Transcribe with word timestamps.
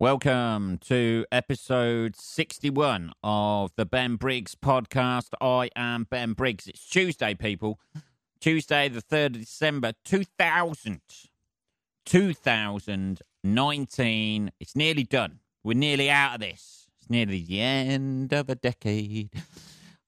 Welcome 0.00 0.78
to 0.86 1.24
episode 1.30 2.16
61 2.16 3.12
of 3.22 3.70
the 3.76 3.84
Ben 3.84 4.16
Briggs 4.16 4.54
podcast. 4.54 5.34
I 5.42 5.68
am 5.76 6.06
Ben 6.08 6.32
Briggs. 6.32 6.66
It's 6.66 6.88
Tuesday, 6.88 7.34
people. 7.34 7.78
Tuesday, 8.40 8.88
the 8.88 9.02
3rd 9.02 9.26
of 9.26 9.40
December, 9.40 9.92
2000. 10.06 11.02
2019. 12.06 14.52
It's 14.58 14.74
nearly 14.74 15.04
done. 15.04 15.40
We're 15.62 15.76
nearly 15.76 16.08
out 16.08 16.36
of 16.36 16.40
this. 16.40 16.86
It's 16.98 17.10
nearly 17.10 17.44
the 17.46 17.60
end 17.60 18.32
of 18.32 18.48
a 18.48 18.54
decade. 18.54 19.28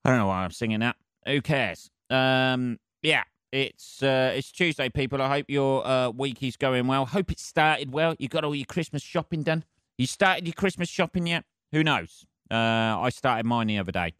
I 0.06 0.08
don't 0.08 0.20
know 0.20 0.28
why 0.28 0.44
I'm 0.44 0.52
singing 0.52 0.80
that. 0.80 0.96
Who 1.26 1.42
cares? 1.42 1.90
Um, 2.08 2.78
yeah, 3.02 3.24
it's 3.52 4.02
uh, 4.02 4.32
it's 4.34 4.50
Tuesday, 4.50 4.88
people. 4.88 5.20
I 5.20 5.28
hope 5.28 5.50
your 5.50 5.86
uh, 5.86 6.08
week 6.08 6.42
is 6.42 6.56
going 6.56 6.86
well. 6.86 7.04
Hope 7.04 7.30
it 7.30 7.38
started 7.38 7.92
well. 7.92 8.14
You 8.18 8.28
got 8.28 8.44
all 8.44 8.54
your 8.54 8.64
Christmas 8.64 9.02
shopping 9.02 9.42
done. 9.42 9.64
You 10.02 10.08
started 10.08 10.48
your 10.48 10.54
Christmas 10.54 10.88
shopping 10.88 11.28
yet? 11.28 11.44
Who 11.70 11.84
knows? 11.84 12.26
Uh, 12.50 12.56
I 12.56 13.10
started 13.10 13.46
mine 13.46 13.68
the 13.68 13.78
other 13.78 13.92
day. 13.92 14.14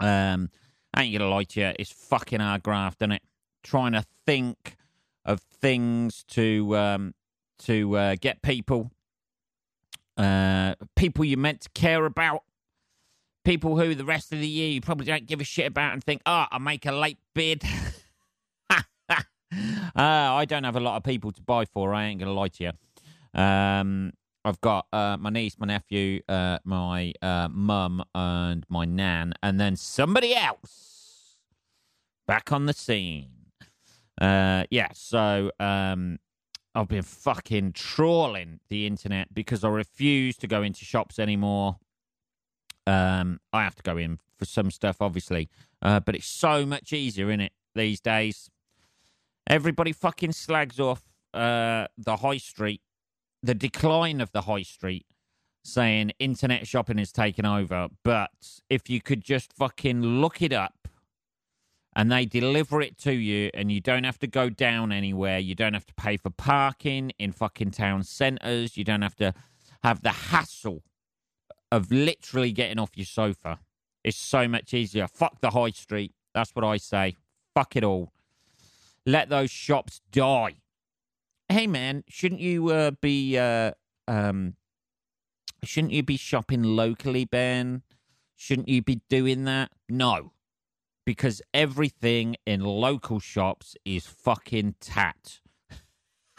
Um, 0.00 0.50
I 0.92 1.04
ain't 1.04 1.16
gonna 1.16 1.30
lie 1.30 1.44
to 1.44 1.60
you, 1.60 1.72
it's 1.78 1.92
fucking 1.92 2.40
hard 2.40 2.64
graft, 2.64 3.00
isn't 3.00 3.12
it? 3.12 3.22
Trying 3.62 3.92
to 3.92 4.04
think 4.26 4.76
of 5.24 5.38
things 5.38 6.24
to 6.30 6.76
um, 6.76 7.14
to 7.60 7.96
uh, 7.96 8.16
get 8.20 8.42
people, 8.42 8.90
uh, 10.16 10.74
people 10.96 11.24
you 11.24 11.36
meant 11.36 11.60
to 11.60 11.68
care 11.76 12.04
about, 12.04 12.42
people 13.44 13.78
who 13.78 13.94
the 13.94 14.04
rest 14.04 14.32
of 14.32 14.40
the 14.40 14.48
year 14.48 14.68
you 14.68 14.80
probably 14.80 15.06
don't 15.06 15.26
give 15.26 15.40
a 15.40 15.44
shit 15.44 15.68
about, 15.68 15.92
and 15.92 16.02
think, 16.02 16.22
oh, 16.26 16.46
I'll 16.50 16.58
make 16.58 16.86
a 16.86 16.92
late 16.92 17.18
bid. 17.36 17.62
uh, 18.68 18.82
I 19.94 20.44
don't 20.44 20.64
have 20.64 20.74
a 20.74 20.80
lot 20.80 20.96
of 20.96 21.04
people 21.04 21.30
to 21.30 21.40
buy 21.40 21.66
for. 21.66 21.94
I 21.94 22.06
ain't 22.06 22.18
gonna 22.18 22.32
lie 22.32 22.48
to 22.48 22.64
you. 22.64 23.40
Um, 23.40 24.12
I've 24.48 24.60
got 24.62 24.86
uh, 24.94 25.18
my 25.20 25.28
niece, 25.28 25.56
my 25.58 25.66
nephew, 25.66 26.22
uh, 26.26 26.58
my 26.64 27.12
uh, 27.20 27.48
mum, 27.50 28.02
and 28.14 28.64
my 28.70 28.86
nan, 28.86 29.34
and 29.42 29.60
then 29.60 29.76
somebody 29.76 30.34
else 30.34 31.36
back 32.26 32.50
on 32.50 32.64
the 32.64 32.72
scene. 32.72 33.28
Uh, 34.18 34.64
yeah, 34.70 34.88
so 34.94 35.52
um, 35.60 36.18
I've 36.74 36.88
been 36.88 37.02
fucking 37.02 37.74
trawling 37.74 38.60
the 38.70 38.86
internet 38.86 39.34
because 39.34 39.64
I 39.64 39.68
refuse 39.68 40.38
to 40.38 40.46
go 40.46 40.62
into 40.62 40.86
shops 40.86 41.18
anymore. 41.18 41.76
Um, 42.86 43.40
I 43.52 43.64
have 43.64 43.74
to 43.74 43.82
go 43.82 43.98
in 43.98 44.18
for 44.38 44.46
some 44.46 44.70
stuff, 44.70 45.02
obviously, 45.02 45.50
uh, 45.82 46.00
but 46.00 46.14
it's 46.14 46.26
so 46.26 46.64
much 46.64 46.94
easier 46.94 47.30
in 47.30 47.42
it 47.42 47.52
these 47.74 48.00
days. 48.00 48.48
Everybody 49.46 49.92
fucking 49.92 50.32
slags 50.32 50.80
off 50.80 51.02
uh, 51.34 51.86
the 51.98 52.16
high 52.16 52.38
street 52.38 52.80
the 53.42 53.54
decline 53.54 54.20
of 54.20 54.32
the 54.32 54.42
high 54.42 54.62
street, 54.62 55.06
saying 55.64 56.12
internet 56.18 56.66
shopping 56.66 56.98
is 56.98 57.12
taken 57.12 57.46
over. 57.46 57.88
But 58.04 58.30
if 58.68 58.88
you 58.90 59.00
could 59.00 59.22
just 59.22 59.52
fucking 59.52 60.02
look 60.02 60.42
it 60.42 60.52
up 60.52 60.88
and 61.94 62.10
they 62.10 62.24
deliver 62.24 62.80
it 62.80 62.98
to 62.98 63.12
you 63.12 63.50
and 63.54 63.70
you 63.72 63.80
don't 63.80 64.04
have 64.04 64.18
to 64.20 64.26
go 64.26 64.48
down 64.50 64.92
anywhere, 64.92 65.38
you 65.38 65.54
don't 65.54 65.74
have 65.74 65.86
to 65.86 65.94
pay 65.94 66.16
for 66.16 66.30
parking 66.30 67.12
in 67.18 67.32
fucking 67.32 67.72
town 67.72 68.04
centres, 68.04 68.76
you 68.76 68.84
don't 68.84 69.02
have 69.02 69.16
to 69.16 69.34
have 69.82 70.02
the 70.02 70.10
hassle 70.10 70.82
of 71.70 71.92
literally 71.92 72.52
getting 72.52 72.78
off 72.78 72.96
your 72.96 73.06
sofa. 73.06 73.58
It's 74.04 74.16
so 74.16 74.48
much 74.48 74.72
easier. 74.72 75.06
Fuck 75.06 75.40
the 75.40 75.50
high 75.50 75.70
street. 75.70 76.12
That's 76.34 76.54
what 76.54 76.64
I 76.64 76.76
say. 76.76 77.16
Fuck 77.54 77.76
it 77.76 77.84
all. 77.84 78.12
Let 79.04 79.28
those 79.28 79.50
shops 79.50 80.00
die 80.12 80.56
hey 81.48 81.66
man, 81.66 82.04
shouldn't 82.08 82.40
you 82.40 82.70
uh, 82.70 82.90
be 83.00 83.38
uh, 83.38 83.72
um, 84.06 84.54
shouldn't 85.64 85.92
you 85.92 86.02
be 86.02 86.16
shopping 86.16 86.62
locally, 86.62 87.24
Ben? 87.24 87.82
Shouldn't 88.36 88.68
you 88.68 88.82
be 88.82 89.00
doing 89.08 89.44
that? 89.44 89.70
No, 89.88 90.32
because 91.04 91.42
everything 91.52 92.36
in 92.46 92.60
local 92.60 93.18
shops 93.18 93.76
is 93.84 94.06
fucking 94.06 94.76
tat. 94.80 95.40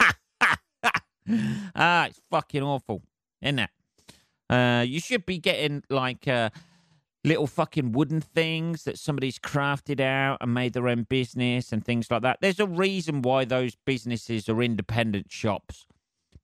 ah, 0.00 2.06
it's 2.06 2.20
fucking 2.30 2.62
awful, 2.62 3.02
isn't 3.42 3.58
it? 3.58 3.70
Uh, 4.48 4.84
you 4.86 4.98
should 4.98 5.26
be 5.26 5.38
getting 5.38 5.82
like 5.90 6.26
uh, 6.26 6.50
little 7.24 7.46
fucking 7.46 7.92
wooden 7.92 8.20
things 8.20 8.84
that 8.84 8.98
somebody's 8.98 9.38
crafted 9.38 10.00
out 10.00 10.38
and 10.40 10.54
made 10.54 10.72
their 10.72 10.88
own 10.88 11.02
business 11.04 11.72
and 11.72 11.84
things 11.84 12.10
like 12.10 12.22
that. 12.22 12.38
There's 12.40 12.60
a 12.60 12.66
reason 12.66 13.22
why 13.22 13.44
those 13.44 13.74
businesses 13.84 14.48
are 14.48 14.62
independent 14.62 15.30
shops 15.30 15.86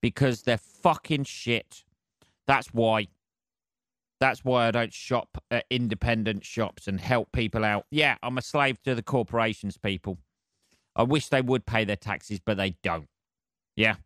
because 0.03 0.42
they're 0.42 0.59
fucking 0.59 1.25
shit. 1.25 1.84
That's 2.47 2.69
why. 2.75 3.09
That's 4.19 4.44
why 4.44 4.69
I 4.69 4.70
don't 4.70 4.92
shop 4.92 5.42
at 5.50 5.66
independent 5.70 6.44
shops 6.44 6.88
and 6.88 7.00
help 7.00 7.32
people 7.32 7.64
out. 7.64 7.87
Yeah, 7.91 8.16
I'm 8.22 8.38
a 8.38 8.43
slave 8.43 8.82
to 8.84 8.94
the 8.94 9.03
corporations, 9.03 9.76
people. 9.76 10.19
I 10.94 11.03
wish 11.03 11.28
they 11.28 11.43
would 11.43 11.66
pay 11.66 11.84
their 11.84 11.97
taxes, 11.97 12.41
but 12.43 12.56
they 12.56 12.76
don't. 12.82 13.08
Yeah. 13.76 13.97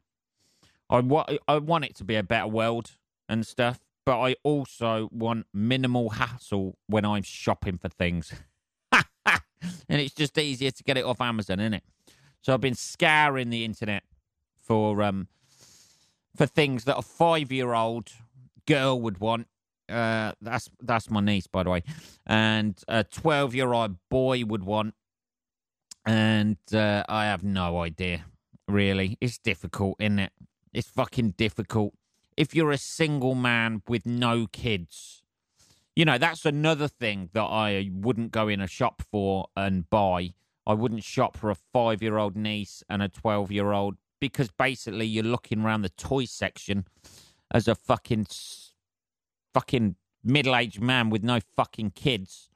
I, 0.89 0.99
wa- 0.99 1.27
I 1.47 1.59
want 1.59 1.85
it 1.85 1.95
to 1.97 2.05
be 2.05 2.17
a 2.17 2.25
better 2.25 2.49
world 2.49 2.93
and 3.29 3.47
stuff 3.47 3.79
but 4.11 4.19
I 4.19 4.35
also 4.43 5.09
want 5.13 5.47
minimal 5.55 6.11
hassle 6.11 6.77
when 6.89 7.05
I'm 7.05 7.23
shopping 7.23 7.79
for 7.79 7.89
things. 7.89 8.33
and 8.93 9.01
it's 9.89 10.15
just 10.15 10.37
easier 10.37 10.73
to 10.73 10.83
get 10.83 10.99
it 10.99 11.05
off 11.05 11.21
Amazon, 11.21 11.61
isn't 11.61 11.75
it? 11.75 11.85
So 12.43 12.53
I've 12.53 12.61
been 12.61 12.75
scouring 12.75 13.51
the 13.51 13.65
internet 13.65 14.03
for 14.61 15.01
um 15.05 15.29
for 16.35 16.47
things 16.47 16.87
that 16.87 16.99
a 16.99 17.03
five 17.03 17.53
year 17.53 17.73
old 17.73 18.11
girl 18.67 19.01
would 19.01 19.19
want. 19.19 19.47
Uh, 19.89 20.33
that's 20.41 20.69
that's 20.81 21.09
my 21.09 21.21
niece, 21.21 21.47
by 21.47 21.63
the 21.63 21.71
way, 21.71 21.85
and 22.27 22.83
a 22.89 23.05
twelve 23.05 23.55
year 23.55 23.73
old 23.73 23.95
boy 24.09 24.43
would 24.45 24.65
want, 24.65 24.95
and 26.05 26.57
uh, 26.75 27.05
I 27.09 27.27
have 27.27 27.45
no 27.45 27.79
idea. 27.79 28.25
Really, 28.67 29.19
it's 29.21 29.39
difficult, 29.39 29.99
isn't 30.01 30.19
it? 30.19 30.33
It's 30.73 30.89
fucking 30.89 31.35
difficult 31.37 31.95
if 32.37 32.55
you're 32.55 32.71
a 32.71 32.79
single 32.79 33.35
man 33.35 33.83
with 33.89 34.07
no 34.07 34.47
kids. 34.47 35.23
You 35.97 36.05
know, 36.05 36.19
that's 36.19 36.47
another 36.47 36.89
thing 36.89 37.31
that 37.33 37.43
I 37.43 37.91
wouldn't 37.93 38.33
go 38.33 38.49
in 38.49 38.61
a 38.61 38.67
shop 38.67 39.03
for 39.11 39.49
and 39.57 39.89
buy. 39.91 40.35
I 40.67 40.75
wouldn't 40.75 41.03
shop 41.03 41.37
for 41.37 41.51
a 41.51 41.55
five 41.55 42.03
year 42.03 42.17
old 42.17 42.37
niece 42.37 42.83
and 42.89 43.03
a 43.03 43.09
12 43.09 43.51
year 43.51 43.73
old 43.73 43.97
because 44.21 44.51
basically 44.51 45.07
you're 45.07 45.25
looking 45.25 45.63
around 45.63 45.83
the 45.83 45.89
toy 45.91 46.27
section 46.27 46.85
as 47.51 47.67
a 47.67 47.75
fucking, 47.75 48.27
fucking 49.53 49.97
middle 50.23 50.55
aged 50.55 50.81
man 50.81 51.11
with 51.11 51.25
no 51.25 51.41
fucking 51.57 51.91
kids. 51.91 52.51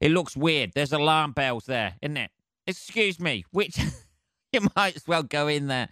It 0.00 0.10
looks 0.10 0.36
weird. 0.36 0.72
There's 0.74 0.92
alarm 0.92 1.32
bells 1.32 1.64
there, 1.64 1.94
isn't 2.02 2.16
it? 2.16 2.30
Excuse 2.66 3.18
me, 3.18 3.44
which. 3.50 3.78
you 4.62 4.68
might 4.76 4.94
as 4.94 5.06
well 5.08 5.24
go 5.24 5.48
in 5.48 5.66
there 5.66 5.88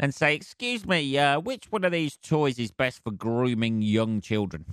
and 0.00 0.14
say, 0.14 0.34
"Excuse 0.34 0.86
me, 0.86 1.18
uh, 1.18 1.38
which 1.38 1.70
one 1.70 1.84
of 1.84 1.92
these 1.92 2.16
toys 2.16 2.58
is 2.58 2.70
best 2.70 3.04
for 3.04 3.10
grooming 3.10 3.82
young 3.82 4.22
children?" 4.22 4.64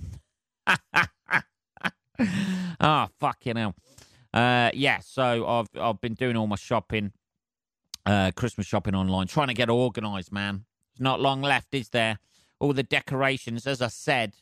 oh, 2.80 3.06
fucking 3.20 3.56
hell. 3.56 3.74
Uh, 4.32 4.70
yeah, 4.72 5.00
so 5.00 5.46
I've 5.46 5.68
I've 5.78 6.00
been 6.00 6.14
doing 6.14 6.36
all 6.36 6.46
my 6.46 6.56
shopping, 6.56 7.12
uh, 8.06 8.30
Christmas 8.34 8.66
shopping 8.66 8.94
online, 8.94 9.26
trying 9.26 9.48
to 9.48 9.54
get 9.54 9.68
organised, 9.68 10.32
man. 10.32 10.64
There's 10.94 11.02
not 11.02 11.20
long 11.20 11.42
left, 11.42 11.74
is 11.74 11.90
there? 11.90 12.18
All 12.60 12.72
the 12.72 12.82
decorations, 12.82 13.66
as 13.66 13.82
I 13.82 13.88
said, 13.88 14.36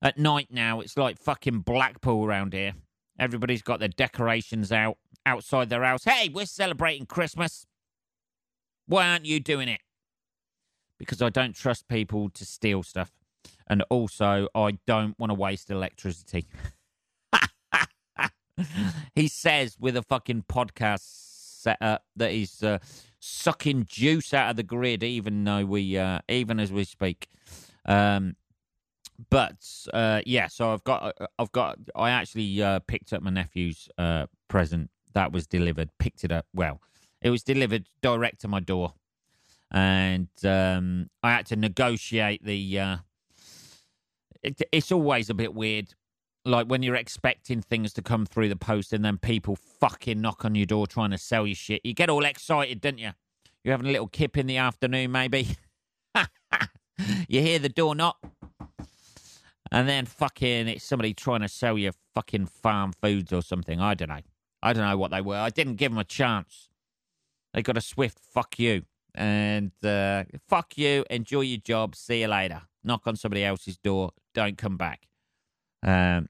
at 0.00 0.18
night 0.18 0.48
now, 0.50 0.80
it's 0.80 0.96
like 0.96 1.18
fucking 1.18 1.60
Blackpool 1.60 2.26
around 2.26 2.52
here. 2.52 2.72
Everybody's 3.16 3.62
got 3.62 3.78
their 3.78 3.88
decorations 3.88 4.72
out 4.72 4.98
outside 5.24 5.68
their 5.68 5.84
house. 5.84 6.02
Hey, 6.02 6.28
we're 6.28 6.46
celebrating 6.46 7.06
Christmas. 7.06 7.64
Why 8.92 9.08
aren't 9.08 9.24
you 9.24 9.40
doing 9.40 9.68
it? 9.68 9.80
Because 10.98 11.22
I 11.22 11.30
don't 11.30 11.56
trust 11.56 11.88
people 11.88 12.28
to 12.28 12.44
steal 12.44 12.82
stuff. 12.82 13.10
And 13.66 13.82
also, 13.88 14.48
I 14.54 14.72
don't 14.86 15.18
want 15.18 15.30
to 15.30 15.34
waste 15.34 15.70
electricity. 15.70 16.44
he 19.14 19.28
says 19.28 19.78
with 19.80 19.96
a 19.96 20.02
fucking 20.02 20.44
podcast 20.46 21.00
setup 21.62 22.04
that 22.16 22.32
he's 22.32 22.62
uh, 22.62 22.80
sucking 23.18 23.86
juice 23.88 24.34
out 24.34 24.50
of 24.50 24.56
the 24.56 24.62
grid, 24.62 25.02
even 25.02 25.42
though 25.42 25.64
we, 25.64 25.96
uh, 25.96 26.18
even 26.28 26.60
as 26.60 26.70
we 26.70 26.84
speak. 26.84 27.28
Um, 27.86 28.36
but 29.30 29.56
uh, 29.94 30.20
yeah, 30.26 30.48
so 30.48 30.70
I've 30.70 30.84
got, 30.84 31.14
uh, 31.18 31.26
I've 31.38 31.52
got, 31.52 31.78
I 31.96 32.10
actually 32.10 32.62
uh, 32.62 32.80
picked 32.80 33.14
up 33.14 33.22
my 33.22 33.30
nephew's 33.30 33.88
uh, 33.96 34.26
present 34.48 34.90
that 35.14 35.32
was 35.32 35.46
delivered. 35.46 35.90
Picked 35.98 36.24
it 36.24 36.32
up. 36.32 36.46
Well, 36.54 36.80
it 37.22 37.30
was 37.30 37.42
delivered 37.42 37.88
direct 38.02 38.40
to 38.40 38.48
my 38.48 38.60
door, 38.60 38.94
and 39.70 40.28
um, 40.44 41.08
I 41.22 41.32
had 41.32 41.46
to 41.46 41.56
negotiate 41.56 42.44
the. 42.44 42.78
Uh, 42.78 42.96
it, 44.42 44.60
it's 44.72 44.90
always 44.90 45.30
a 45.30 45.34
bit 45.34 45.54
weird, 45.54 45.94
like 46.44 46.66
when 46.66 46.82
you're 46.82 46.96
expecting 46.96 47.62
things 47.62 47.92
to 47.94 48.02
come 48.02 48.26
through 48.26 48.48
the 48.48 48.56
post, 48.56 48.92
and 48.92 49.04
then 49.04 49.18
people 49.18 49.56
fucking 49.56 50.20
knock 50.20 50.44
on 50.44 50.54
your 50.56 50.66
door 50.66 50.86
trying 50.86 51.10
to 51.10 51.18
sell 51.18 51.46
you 51.46 51.54
shit. 51.54 51.80
You 51.84 51.94
get 51.94 52.10
all 52.10 52.24
excited, 52.24 52.80
don't 52.80 52.98
you? 52.98 53.12
You're 53.62 53.72
having 53.72 53.86
a 53.86 53.92
little 53.92 54.08
kip 54.08 54.36
in 54.36 54.46
the 54.46 54.56
afternoon, 54.56 55.12
maybe. 55.12 55.56
you 57.28 57.40
hear 57.40 57.60
the 57.60 57.68
door 57.68 57.94
knock, 57.94 58.18
and 59.70 59.88
then 59.88 60.06
fucking 60.06 60.66
it's 60.66 60.84
somebody 60.84 61.14
trying 61.14 61.42
to 61.42 61.48
sell 61.48 61.78
you 61.78 61.92
fucking 62.14 62.46
farm 62.46 62.92
foods 63.00 63.32
or 63.32 63.42
something. 63.42 63.80
I 63.80 63.94
don't 63.94 64.08
know. 64.08 64.20
I 64.60 64.72
don't 64.72 64.88
know 64.88 64.96
what 64.96 65.12
they 65.12 65.20
were. 65.20 65.36
I 65.36 65.50
didn't 65.50 65.76
give 65.76 65.92
them 65.92 65.98
a 65.98 66.04
chance. 66.04 66.68
They 67.54 67.62
got 67.62 67.76
a 67.76 67.80
swift 67.80 68.18
fuck 68.18 68.58
you. 68.58 68.82
And 69.14 69.72
uh, 69.84 70.24
fuck 70.48 70.78
you. 70.78 71.04
Enjoy 71.10 71.42
your 71.42 71.58
job. 71.58 71.94
See 71.94 72.22
you 72.22 72.28
later. 72.28 72.62
Knock 72.82 73.06
on 73.06 73.16
somebody 73.16 73.44
else's 73.44 73.76
door. 73.76 74.10
Don't 74.34 74.56
come 74.56 74.76
back. 74.76 75.06
Um, 75.82 76.28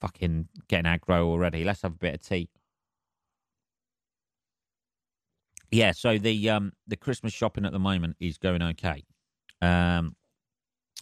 fucking 0.00 0.48
getting 0.68 0.90
aggro 0.90 1.22
already. 1.22 1.64
Let's 1.64 1.82
have 1.82 1.92
a 1.92 1.98
bit 1.98 2.14
of 2.14 2.20
tea. 2.20 2.50
Yeah, 5.70 5.92
so 5.92 6.16
the 6.16 6.48
um 6.50 6.72
the 6.86 6.96
Christmas 6.96 7.32
shopping 7.32 7.66
at 7.66 7.72
the 7.72 7.78
moment 7.78 8.16
is 8.20 8.38
going 8.38 8.62
okay. 8.62 9.04
Um, 9.60 10.16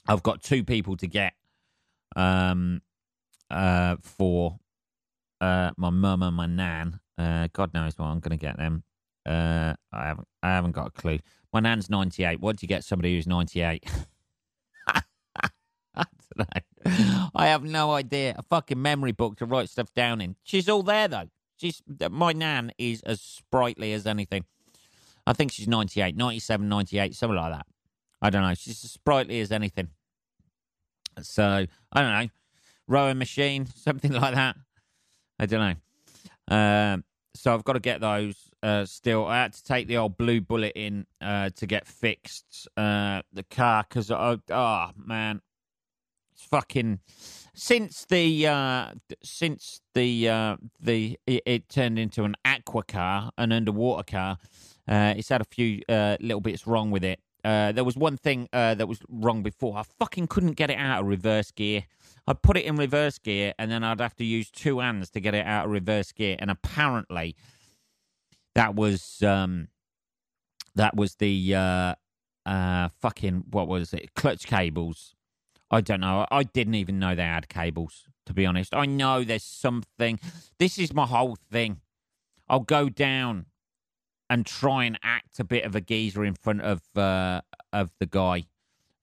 I've 0.08 0.22
got 0.24 0.42
two 0.42 0.64
people 0.64 0.96
to 0.96 1.06
get 1.06 1.34
um 2.16 2.80
uh 3.50 3.96
for 4.02 4.58
uh 5.40 5.70
my 5.76 5.90
mum 5.90 6.22
and 6.22 6.34
my 6.36 6.46
nan. 6.46 6.98
Uh, 7.16 7.48
God 7.52 7.72
knows 7.74 7.96
what 7.96 8.06
I'm 8.06 8.20
going 8.20 8.36
to 8.36 8.44
get 8.44 8.58
them. 8.58 8.82
Uh, 9.26 9.74
I 9.92 10.06
haven't 10.06 10.28
I 10.42 10.48
haven't 10.50 10.72
got 10.72 10.88
a 10.88 10.90
clue. 10.90 11.18
My 11.52 11.60
nan's 11.60 11.90
98. 11.90 12.40
What 12.40 12.56
do 12.56 12.64
you 12.64 12.68
get 12.68 12.84
somebody 12.84 13.14
who's 13.14 13.26
98? 13.26 13.84
I 14.94 15.02
don't 15.94 16.38
know. 16.38 17.28
I 17.34 17.46
have 17.48 17.64
no 17.64 17.92
idea. 17.92 18.34
A 18.38 18.42
fucking 18.42 18.80
memory 18.80 19.12
book 19.12 19.36
to 19.38 19.46
write 19.46 19.68
stuff 19.68 19.92
down 19.94 20.20
in. 20.20 20.36
She's 20.44 20.68
all 20.68 20.82
there 20.82 21.08
though. 21.08 21.28
She's 21.56 21.82
my 22.10 22.32
nan 22.32 22.72
is 22.78 23.02
as 23.02 23.20
sprightly 23.20 23.92
as 23.92 24.06
anything. 24.06 24.44
I 25.26 25.32
think 25.32 25.50
she's 25.50 25.66
98, 25.66 26.16
97, 26.16 26.68
98, 26.68 27.14
something 27.14 27.36
like 27.36 27.52
that. 27.52 27.66
I 28.22 28.30
don't 28.30 28.42
know. 28.42 28.54
She's 28.54 28.84
as 28.84 28.92
sprightly 28.92 29.40
as 29.40 29.50
anything. 29.50 29.88
So, 31.20 31.66
I 31.92 32.00
don't 32.00 32.12
know. 32.12 32.28
Rowing 32.86 33.18
machine, 33.18 33.66
something 33.76 34.12
like 34.12 34.34
that. 34.34 34.56
I 35.38 35.46
don't 35.46 35.78
know. 36.48 36.56
Um, 36.56 37.04
so 37.34 37.52
I've 37.52 37.64
got 37.64 37.72
to 37.72 37.80
get 37.80 38.00
those 38.00 38.45
uh, 38.66 38.84
still. 38.84 39.26
I 39.26 39.42
had 39.42 39.52
to 39.52 39.64
take 39.64 39.86
the 39.86 39.96
old 39.96 40.16
blue 40.16 40.40
bullet 40.40 40.72
in 40.74 41.06
uh, 41.20 41.50
to 41.56 41.66
get 41.66 41.86
fixed 41.86 42.68
uh, 42.76 43.22
the 43.32 43.44
car 43.44 43.84
because 43.88 44.10
oh, 44.10 44.40
oh 44.50 44.90
man, 44.96 45.40
it's 46.32 46.44
fucking 46.44 46.98
since 47.54 48.04
the 48.06 48.46
uh, 48.48 48.90
since 49.22 49.80
the 49.94 50.28
uh, 50.28 50.56
the 50.80 51.18
it, 51.26 51.42
it, 51.46 51.68
turned 51.68 51.98
into 51.98 52.24
an 52.24 52.34
aqua 52.44 52.82
car, 52.82 53.30
an 53.38 53.52
underwater 53.52 54.02
car. 54.02 54.38
Uh, 54.88 55.14
it's 55.16 55.28
had 55.28 55.40
a 55.40 55.44
few 55.44 55.82
uh, 55.88 56.16
little 56.20 56.40
bits 56.40 56.66
wrong 56.66 56.90
with 56.90 57.04
it. 57.04 57.20
Uh, 57.44 57.70
there 57.70 57.84
was 57.84 57.96
one 57.96 58.16
thing 58.16 58.48
uh, 58.52 58.74
that 58.74 58.88
was 58.88 58.98
wrong 59.08 59.44
before. 59.44 59.78
I 59.78 59.84
fucking 60.00 60.26
couldn't 60.26 60.54
get 60.54 60.68
it 60.68 60.78
out 60.78 61.02
of 61.02 61.06
reverse 61.06 61.52
gear. 61.52 61.84
I'd 62.26 62.42
put 62.42 62.56
it 62.56 62.64
in 62.64 62.76
reverse 62.76 63.18
gear, 63.18 63.54
and 63.56 63.70
then 63.70 63.84
I'd 63.84 64.00
have 64.00 64.16
to 64.16 64.24
use 64.24 64.50
two 64.50 64.80
hands 64.80 65.10
to 65.10 65.20
get 65.20 65.32
it 65.32 65.46
out 65.46 65.66
of 65.66 65.70
reverse 65.70 66.10
gear. 66.10 66.34
And 66.40 66.50
apparently, 66.50 67.36
that 68.56 68.76
was 68.76 69.22
um, 69.22 69.68
that 70.76 70.96
was 70.96 71.16
the 71.16 71.56
uh, 71.56 71.96
uh, 72.46 72.90
fucking 73.00 73.46
what 73.50 73.68
was 73.68 73.94
it? 73.94 74.14
Clutch 74.16 74.46
cables. 74.46 75.14
I 75.70 75.82
don't 75.82 76.00
know. 76.00 76.26
I 76.30 76.44
didn't 76.44 76.76
even 76.76 76.98
know 76.98 77.14
they 77.16 77.24
had 77.24 77.48
cables. 77.50 78.04
To 78.26 78.34
be 78.34 78.46
honest, 78.46 78.74
I 78.74 78.86
know 78.86 79.24
there's 79.24 79.44
something. 79.44 80.20
This 80.58 80.78
is 80.78 80.94
my 80.94 81.06
whole 81.06 81.36
thing. 81.50 81.80
I'll 82.48 82.60
go 82.60 82.88
down 82.90 83.46
and 84.30 84.46
try 84.46 84.84
and 84.84 84.98
act 85.02 85.40
a 85.40 85.44
bit 85.44 85.64
of 85.64 85.76
a 85.76 85.82
geezer 85.82 86.24
in 86.24 86.34
front 86.34 86.62
of 86.62 86.82
uh, 86.96 87.42
of 87.72 87.92
the 88.00 88.06
guy 88.06 88.44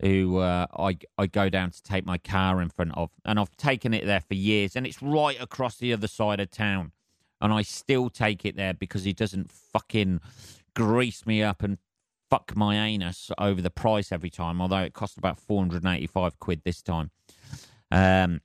who 0.02 0.40
uh, 0.40 0.68
I 0.78 0.98
I 1.18 1.28
go 1.28 1.50
down 1.50 1.72
to 1.72 1.84
take 1.84 2.06
my 2.06 2.20
car 2.20 2.62
in 2.62 2.70
front 2.70 2.94
of, 2.98 3.12
and 3.26 3.40
I've 3.40 3.56
taken 3.58 3.94
it 3.94 4.06
there 4.06 4.22
for 4.22 4.36
years, 4.36 4.76
and 4.76 4.88
it's 4.88 5.02
right 5.02 5.42
across 5.42 5.78
the 5.78 5.94
other 5.94 6.08
side 6.08 6.40
of 6.42 6.52
town, 6.52 6.92
and 7.44 7.52
I 7.52 7.62
still 7.62 8.10
take 8.10 8.46
it 8.46 8.56
there 8.56 8.74
because 8.74 9.04
he 9.04 9.12
doesn't 9.12 9.52
fucking 9.52 10.22
grease 10.76 11.26
me 11.26 11.44
up 11.44 11.62
and 11.62 11.78
fuck 12.30 12.56
my 12.56 12.76
anus 12.88 13.30
over 13.38 13.62
the 13.62 13.70
price 13.70 14.12
every 14.12 14.30
time, 14.30 14.62
although 14.62 14.78
it 14.78 14.94
cost 14.94 15.18
about 15.18 15.40
four 15.40 15.60
hundred 15.60 15.84
and 15.84 15.94
eighty 15.94 16.08
five 16.08 16.40
quid 16.40 16.62
this 16.64 16.82
time. 16.82 17.12
Um, 17.92 18.40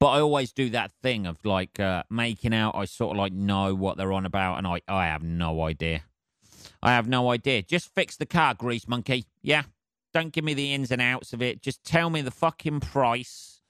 but 0.00 0.08
I 0.08 0.20
always 0.20 0.52
do 0.52 0.68
that 0.70 0.90
thing 1.00 1.26
of 1.26 1.44
like 1.44 1.78
uh, 1.78 2.02
making 2.10 2.52
out 2.52 2.74
I 2.74 2.84
sort 2.86 3.12
of 3.12 3.18
like 3.18 3.32
know 3.32 3.74
what 3.74 3.96
they're 3.96 4.12
on 4.12 4.26
about, 4.26 4.58
and 4.58 4.66
I 4.66 4.80
I 4.88 5.06
have 5.06 5.22
no 5.22 5.62
idea. 5.62 6.02
I 6.82 6.90
have 6.92 7.08
no 7.08 7.30
idea. 7.30 7.62
Just 7.62 7.94
fix 7.94 8.16
the 8.16 8.26
car, 8.26 8.52
grease 8.52 8.86
monkey. 8.88 9.26
Yeah. 9.42 9.62
Don't 10.14 10.32
give 10.32 10.44
me 10.44 10.54
the 10.54 10.72
ins 10.72 10.90
and 10.90 11.02
outs 11.02 11.32
of 11.32 11.42
it. 11.42 11.60
Just 11.60 11.84
tell 11.84 12.08
me 12.08 12.22
the 12.22 12.30
fucking 12.30 12.80
price. 12.80 13.60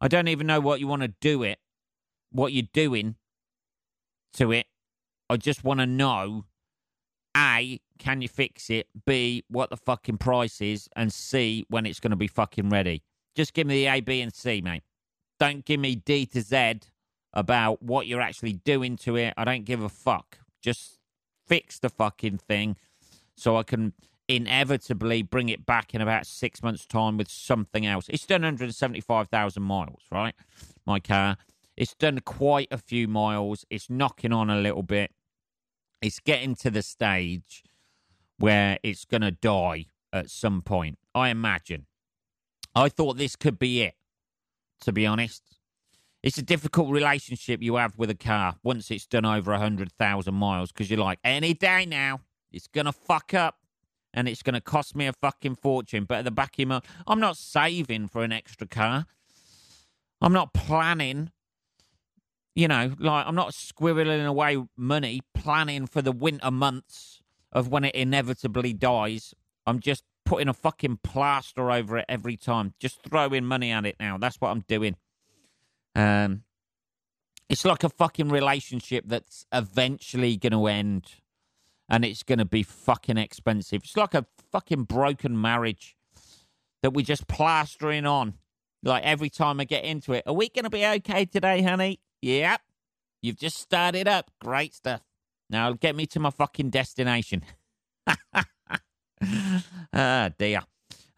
I 0.00 0.06
don't 0.06 0.28
even 0.28 0.46
know 0.46 0.60
what 0.60 0.80
you 0.80 0.86
want 0.86 1.02
to 1.02 1.08
do 1.08 1.42
it, 1.42 1.58
what 2.30 2.52
you're 2.52 2.68
doing 2.72 3.16
to 4.34 4.52
it. 4.52 4.66
I 5.28 5.36
just 5.36 5.64
want 5.64 5.80
to 5.80 5.86
know 5.86 6.44
A, 7.36 7.80
can 7.98 8.22
you 8.22 8.28
fix 8.28 8.70
it? 8.70 8.88
B, 9.06 9.44
what 9.48 9.70
the 9.70 9.76
fucking 9.76 10.18
price 10.18 10.60
is? 10.60 10.88
And 10.96 11.12
C, 11.12 11.64
when 11.68 11.86
it's 11.86 12.00
going 12.00 12.10
to 12.10 12.16
be 12.16 12.26
fucking 12.26 12.68
ready. 12.68 13.02
Just 13.34 13.54
give 13.54 13.66
me 13.66 13.84
the 13.84 13.86
A, 13.86 14.00
B, 14.00 14.20
and 14.20 14.34
C, 14.34 14.60
mate. 14.60 14.82
Don't 15.38 15.64
give 15.64 15.80
me 15.80 15.94
D 15.94 16.26
to 16.26 16.42
Z 16.42 16.80
about 17.32 17.82
what 17.82 18.06
you're 18.06 18.20
actually 18.20 18.54
doing 18.54 18.96
to 18.96 19.16
it. 19.16 19.34
I 19.36 19.44
don't 19.44 19.64
give 19.64 19.82
a 19.82 19.88
fuck. 19.88 20.38
Just 20.60 20.98
fix 21.46 21.78
the 21.78 21.88
fucking 21.88 22.38
thing 22.38 22.76
so 23.36 23.56
I 23.56 23.62
can 23.62 23.92
inevitably 24.28 25.22
bring 25.22 25.48
it 25.48 25.66
back 25.66 25.94
in 25.94 26.00
about 26.00 26.26
six 26.26 26.62
months' 26.62 26.86
time 26.86 27.16
with 27.16 27.28
something 27.28 27.86
else. 27.86 28.06
It's 28.08 28.26
done 28.26 28.42
175,000 28.42 29.62
miles, 29.62 30.02
right? 30.10 30.34
My 30.86 31.00
car. 31.00 31.36
It's 31.80 31.94
done 31.94 32.18
quite 32.26 32.68
a 32.70 32.76
few 32.76 33.08
miles. 33.08 33.64
It's 33.70 33.88
knocking 33.88 34.34
on 34.34 34.50
a 34.50 34.60
little 34.60 34.82
bit. 34.82 35.12
It's 36.02 36.20
getting 36.20 36.54
to 36.56 36.70
the 36.70 36.82
stage 36.82 37.64
where 38.38 38.78
it's 38.82 39.06
going 39.06 39.22
to 39.22 39.30
die 39.30 39.86
at 40.12 40.28
some 40.28 40.60
point, 40.60 40.98
I 41.14 41.30
imagine. 41.30 41.86
I 42.74 42.90
thought 42.90 43.16
this 43.16 43.34
could 43.34 43.58
be 43.58 43.80
it 43.80 43.94
to 44.82 44.92
be 44.92 45.06
honest. 45.06 45.42
It's 46.22 46.36
a 46.36 46.42
difficult 46.42 46.90
relationship 46.90 47.62
you 47.62 47.76
have 47.76 47.96
with 47.96 48.10
a 48.10 48.14
car 48.14 48.56
once 48.62 48.90
it's 48.90 49.06
done 49.06 49.24
over 49.24 49.50
100,000 49.52 50.34
miles 50.34 50.72
because 50.72 50.90
you're 50.90 51.00
like, 51.00 51.18
any 51.24 51.54
day 51.54 51.86
now, 51.86 52.20
it's 52.52 52.68
going 52.68 52.84
to 52.84 52.92
fuck 52.92 53.32
up 53.32 53.56
and 54.12 54.28
it's 54.28 54.42
going 54.42 54.52
to 54.52 54.60
cost 54.60 54.94
me 54.94 55.06
a 55.06 55.14
fucking 55.14 55.54
fortune. 55.56 56.04
But 56.04 56.18
at 56.18 56.24
the 56.26 56.30
back 56.30 56.58
of 56.58 56.68
my, 56.68 56.74
mind, 56.74 56.84
I'm 57.06 57.20
not 57.20 57.38
saving 57.38 58.08
for 58.08 58.22
an 58.22 58.32
extra 58.32 58.66
car. 58.66 59.06
I'm 60.20 60.34
not 60.34 60.52
planning, 60.52 61.30
you 62.54 62.68
know, 62.68 62.92
like 62.98 63.26
I'm 63.26 63.34
not 63.34 63.52
squirreling 63.52 64.26
away 64.26 64.58
money 64.76 65.20
planning 65.34 65.86
for 65.86 66.02
the 66.02 66.12
winter 66.12 66.50
months 66.50 67.22
of 67.52 67.68
when 67.68 67.84
it 67.84 67.94
inevitably 67.94 68.72
dies. 68.72 69.34
I'm 69.66 69.80
just 69.80 70.04
putting 70.24 70.48
a 70.48 70.54
fucking 70.54 71.00
plaster 71.02 71.70
over 71.70 71.98
it 71.98 72.04
every 72.08 72.36
time. 72.36 72.74
Just 72.78 73.02
throwing 73.02 73.44
money 73.44 73.70
at 73.70 73.86
it 73.86 73.96
now. 74.00 74.18
That's 74.18 74.36
what 74.40 74.50
I'm 74.50 74.64
doing. 74.68 74.96
Um, 75.94 76.44
it's 77.48 77.64
like 77.64 77.82
a 77.82 77.88
fucking 77.88 78.28
relationship 78.28 79.04
that's 79.06 79.44
eventually 79.52 80.36
going 80.36 80.52
to 80.52 80.66
end, 80.68 81.06
and 81.88 82.04
it's 82.04 82.22
going 82.22 82.38
to 82.38 82.44
be 82.44 82.62
fucking 82.62 83.16
expensive. 83.16 83.82
It's 83.82 83.96
like 83.96 84.14
a 84.14 84.26
fucking 84.52 84.84
broken 84.84 85.40
marriage 85.40 85.96
that 86.82 86.92
we're 86.92 87.04
just 87.04 87.26
plastering 87.26 88.06
on. 88.06 88.34
Like 88.82 89.02
every 89.04 89.30
time 89.30 89.60
I 89.60 89.64
get 89.64 89.84
into 89.84 90.12
it, 90.12 90.22
are 90.26 90.32
we 90.32 90.48
going 90.48 90.64
to 90.64 90.70
be 90.70 90.86
okay 90.86 91.24
today, 91.24 91.62
honey? 91.62 92.00
Yep. 92.22 92.60
You've 93.22 93.38
just 93.38 93.58
started 93.58 94.08
up. 94.08 94.30
Great 94.40 94.74
stuff. 94.74 95.02
Now 95.48 95.72
get 95.72 95.96
me 95.96 96.06
to 96.06 96.20
my 96.20 96.30
fucking 96.30 96.70
destination. 96.70 97.44
ah, 99.92 100.30
dear. 100.38 100.62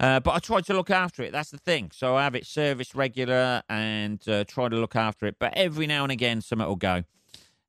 Uh, 0.01 0.19
but 0.19 0.33
I 0.33 0.39
try 0.41 0.61
to 0.63 0.75
look 0.75 0.91
after 0.91 1.23
it. 1.23 1.31
That's 1.31 1.51
the 1.51 1.59
thing. 1.59 1.91
So 1.93 2.17
I 2.17 2.25
have 2.25 2.35
it 2.35 2.45
serviced 2.47 2.95
regular 2.95 3.63
and 3.69 4.27
uh, 4.29 4.45
try 4.45 4.69
to 4.69 4.77
look 4.77 4.97
after 4.97 5.27
it. 5.27 5.37
But 5.39 5.53
every 5.57 5.87
now 5.87 6.03
and 6.03 6.11
again, 6.11 6.41
something 6.41 6.67
will 6.67 6.77
go. 6.77 7.05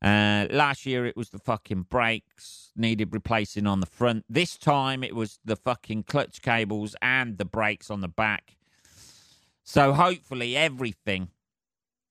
Uh, 0.03 0.47
last 0.49 0.85
year 0.85 1.05
it 1.05 1.15
was 1.15 1.29
the 1.29 1.39
fucking 1.39 1.83
brakes 1.83 2.71
needed 2.75 3.13
replacing 3.13 3.67
on 3.67 3.79
the 3.79 3.85
front. 3.85 4.25
This 4.27 4.57
time 4.57 5.03
it 5.03 5.15
was 5.15 5.39
the 5.45 5.55
fucking 5.55 6.03
clutch 6.03 6.41
cables 6.41 6.95
and 7.01 7.37
the 7.37 7.45
brakes 7.45 7.89
on 7.89 8.01
the 8.01 8.07
back. 8.07 8.57
So 9.63 9.93
hopefully 9.93 10.57
everything, 10.57 11.29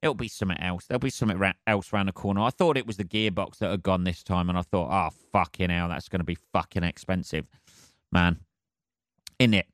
it'll 0.02 0.14
be 0.14 0.28
something 0.28 0.60
else. 0.60 0.86
There'll 0.86 0.98
be 0.98 1.10
something 1.10 1.38
ra- 1.38 1.52
else 1.66 1.92
around 1.92 2.06
the 2.06 2.12
corner. 2.12 2.42
I 2.42 2.50
thought 2.50 2.76
it 2.76 2.86
was 2.86 2.96
the 2.96 3.04
gearbox 3.04 3.58
that 3.58 3.70
had 3.70 3.82
gone 3.82 4.04
this 4.04 4.22
time, 4.22 4.48
and 4.48 4.58
I 4.58 4.62
thought, 4.62 4.88
oh 4.90 5.14
fucking 5.32 5.70
hell, 5.70 5.88
that's 5.88 6.08
going 6.08 6.20
to 6.20 6.24
be 6.24 6.36
fucking 6.52 6.82
expensive 6.82 7.46
man. 8.10 8.40
In 9.38 9.54
it. 9.54 9.66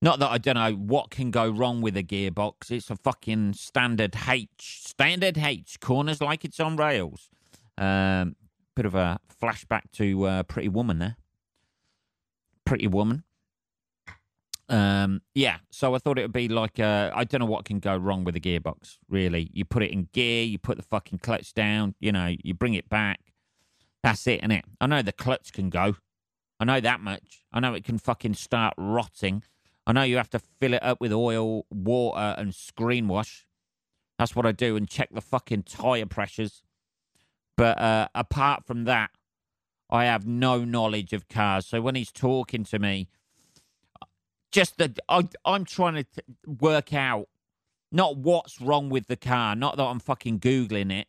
Not 0.00 0.20
that 0.20 0.30
I 0.30 0.38
don't 0.38 0.54
know 0.54 0.72
what 0.74 1.10
can 1.10 1.32
go 1.32 1.48
wrong 1.48 1.80
with 1.80 1.96
a 1.96 2.04
gearbox. 2.04 2.70
It's 2.70 2.90
a 2.90 2.96
fucking 2.96 3.54
standard 3.54 4.14
H. 4.28 4.82
Standard 4.84 5.38
H. 5.38 5.80
Corners 5.80 6.20
like 6.20 6.44
it's 6.44 6.60
on 6.60 6.76
rails. 6.76 7.30
Um, 7.76 8.36
bit 8.76 8.86
of 8.86 8.94
a 8.94 9.18
flashback 9.40 9.90
to 9.94 10.24
uh, 10.24 10.42
Pretty 10.44 10.68
Woman 10.68 11.00
there. 11.00 11.16
Pretty 12.64 12.86
Woman. 12.86 13.24
Um, 14.68 15.22
yeah, 15.34 15.58
so 15.70 15.94
I 15.94 15.98
thought 15.98 16.18
it 16.18 16.22
would 16.22 16.32
be 16.32 16.48
like 16.48 16.78
uh, 16.78 17.10
I 17.14 17.24
don't 17.24 17.40
know 17.40 17.46
what 17.46 17.64
can 17.64 17.80
go 17.80 17.96
wrong 17.96 18.24
with 18.24 18.34
the 18.34 18.40
gearbox. 18.40 18.98
Really, 19.08 19.50
you 19.52 19.64
put 19.64 19.82
it 19.82 19.90
in 19.90 20.08
gear, 20.12 20.44
you 20.44 20.58
put 20.58 20.76
the 20.76 20.82
fucking 20.82 21.20
clutch 21.20 21.54
down, 21.54 21.94
you 22.00 22.12
know, 22.12 22.34
you 22.42 22.54
bring 22.54 22.74
it 22.74 22.88
back. 22.88 23.20
That's 24.02 24.26
it, 24.26 24.40
and 24.42 24.52
it. 24.52 24.64
I 24.80 24.86
know 24.86 25.02
the 25.02 25.12
clutch 25.12 25.52
can 25.52 25.70
go. 25.70 25.96
I 26.60 26.64
know 26.64 26.80
that 26.80 27.00
much. 27.00 27.44
I 27.52 27.60
know 27.60 27.74
it 27.74 27.84
can 27.84 27.98
fucking 27.98 28.34
start 28.34 28.74
rotting. 28.76 29.42
I 29.86 29.92
know 29.92 30.02
you 30.02 30.18
have 30.18 30.30
to 30.30 30.38
fill 30.38 30.74
it 30.74 30.82
up 30.82 31.00
with 31.00 31.12
oil, 31.12 31.64
water, 31.70 32.34
and 32.36 32.54
screen 32.54 33.08
wash. 33.08 33.46
That's 34.18 34.36
what 34.36 34.44
I 34.44 34.52
do, 34.52 34.76
and 34.76 34.88
check 34.88 35.08
the 35.12 35.20
fucking 35.20 35.62
tire 35.62 36.06
pressures. 36.06 36.62
But 37.56 37.78
uh, 37.80 38.08
apart 38.14 38.66
from 38.66 38.84
that, 38.84 39.10
I 39.90 40.04
have 40.04 40.26
no 40.26 40.64
knowledge 40.64 41.12
of 41.12 41.28
cars. 41.28 41.66
So 41.66 41.80
when 41.80 41.94
he's 41.94 42.12
talking 42.12 42.64
to 42.64 42.78
me 42.78 43.08
just 44.52 44.78
that 44.78 44.98
I'm 45.44 45.64
trying 45.64 45.94
to 45.94 46.04
t- 46.04 46.22
work 46.46 46.94
out 46.94 47.28
not 47.90 48.16
what's 48.16 48.60
wrong 48.60 48.90
with 48.90 49.06
the 49.06 49.16
car, 49.16 49.56
not 49.56 49.76
that 49.76 49.84
I'm 49.84 50.00
fucking 50.00 50.40
googling 50.40 50.92
it, 50.92 51.08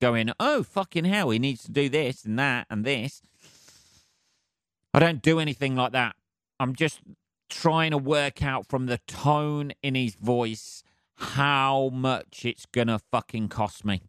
going, 0.00 0.30
oh 0.40 0.62
fucking 0.62 1.04
hell, 1.04 1.30
he 1.30 1.38
needs 1.38 1.62
to 1.64 1.70
do 1.70 1.88
this 1.88 2.24
and 2.24 2.38
that 2.38 2.66
and 2.70 2.84
this. 2.84 3.22
I 4.92 4.98
don't 4.98 5.22
do 5.22 5.38
anything 5.38 5.76
like 5.76 5.92
that. 5.92 6.16
I'm 6.58 6.74
just 6.74 7.00
trying 7.48 7.92
to 7.92 7.98
work 7.98 8.42
out 8.42 8.66
from 8.66 8.86
the 8.86 8.98
tone 9.06 9.72
in 9.82 9.94
his 9.94 10.14
voice 10.14 10.82
how 11.16 11.90
much 11.92 12.44
it's 12.44 12.66
gonna 12.66 13.00
fucking 13.10 13.48
cost 13.48 13.84
me. 13.84 14.02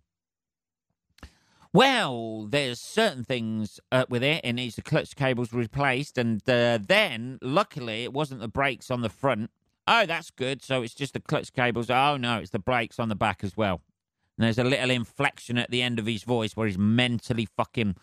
Well, 1.71 2.47
there's 2.49 2.79
certain 2.81 3.23
things 3.23 3.79
uh, 3.91 4.05
with 4.09 4.23
it. 4.23 4.41
It 4.43 4.53
needs 4.53 4.75
the 4.75 4.81
clutch 4.81 5.15
cables 5.15 5.53
replaced, 5.53 6.17
and 6.17 6.41
uh, 6.49 6.79
then 6.81 7.38
luckily 7.43 8.03
it 8.03 8.11
wasn't 8.11 8.41
the 8.41 8.47
brakes 8.47 8.89
on 8.89 9.01
the 9.01 9.09
front. 9.09 9.51
Oh, 9.88 10.05
that's 10.07 10.31
good. 10.31 10.63
So 10.63 10.81
it's 10.81 10.95
just 10.95 11.13
the 11.13 11.19
clutch 11.19 11.53
cables. 11.53 11.89
Oh 11.91 12.17
no, 12.17 12.39
it's 12.39 12.49
the 12.49 12.59
brakes 12.59 12.99
on 12.99 13.09
the 13.09 13.15
back 13.15 13.43
as 13.43 13.55
well. 13.55 13.81
And 14.38 14.45
there's 14.45 14.57
a 14.57 14.63
little 14.63 14.89
inflection 14.89 15.57
at 15.57 15.69
the 15.69 15.81
end 15.83 15.99
of 15.99 16.07
his 16.07 16.23
voice 16.23 16.55
where 16.55 16.65
he's 16.65 16.77
mentally 16.77 17.45
fucking, 17.45 17.95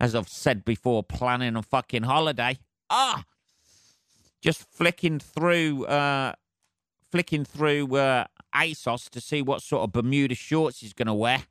as 0.00 0.14
I've 0.14 0.28
said 0.28 0.64
before, 0.64 1.04
planning 1.04 1.54
a 1.56 1.62
fucking 1.62 2.04
holiday. 2.04 2.58
Ah, 2.90 3.24
just 4.40 4.62
flicking 4.62 5.20
through, 5.20 5.84
uh, 5.86 6.32
flicking 7.12 7.44
through 7.44 7.94
uh, 7.96 8.24
ASOS 8.54 9.08
to 9.10 9.20
see 9.20 9.40
what 9.40 9.62
sort 9.62 9.84
of 9.84 9.92
Bermuda 9.92 10.34
shorts 10.34 10.80
he's 10.80 10.92
going 10.92 11.06
to 11.06 11.14
wear 11.14 11.44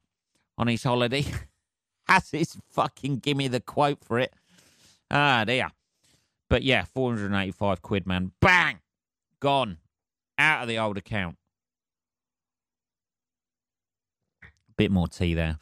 on 0.58 0.68
his 0.68 0.84
holiday. 0.84 1.26
has 2.14 2.30
his 2.30 2.58
fucking 2.70 3.18
give 3.18 3.36
me 3.36 3.48
the 3.48 3.60
quote 3.60 4.04
for 4.04 4.20
it. 4.20 4.34
Ah, 5.10 5.44
dear. 5.46 5.70
But 6.50 6.62
yeah, 6.62 6.86
485 6.86 7.82
quid, 7.82 8.06
man. 8.06 8.32
Bang! 8.40 8.80
Gone. 9.40 9.78
Out 10.38 10.62
of 10.64 10.68
the 10.68 10.78
old 10.78 10.98
account. 10.98 11.38
Bit 14.78 14.92
more 14.92 15.08
tea 15.08 15.34
there. 15.34 15.58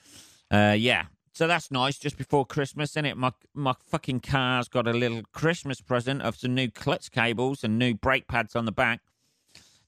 Uh, 0.50 0.75
yeah. 0.77 1.05
So 1.34 1.48
that's 1.48 1.72
nice. 1.72 1.98
Just 1.98 2.17
before 2.17 2.46
Christmas, 2.46 2.91
isn't 2.91 3.05
it? 3.05 3.17
My 3.17 3.31
my 3.53 3.74
fucking 3.88 4.20
car's 4.20 4.67
got 4.67 4.88
a 4.88 4.91
little 4.91 5.22
Christmas 5.34 5.81
present 5.81 6.22
of 6.22 6.36
some 6.36 6.53
new 6.53 6.70
clutch 6.70 7.12
cables 7.12 7.63
and 7.63 7.79
new 7.79 7.93
brake 7.93 8.27
pads 8.27 8.55
on 8.55 8.65
the 8.65 8.72
back. 8.72 9.00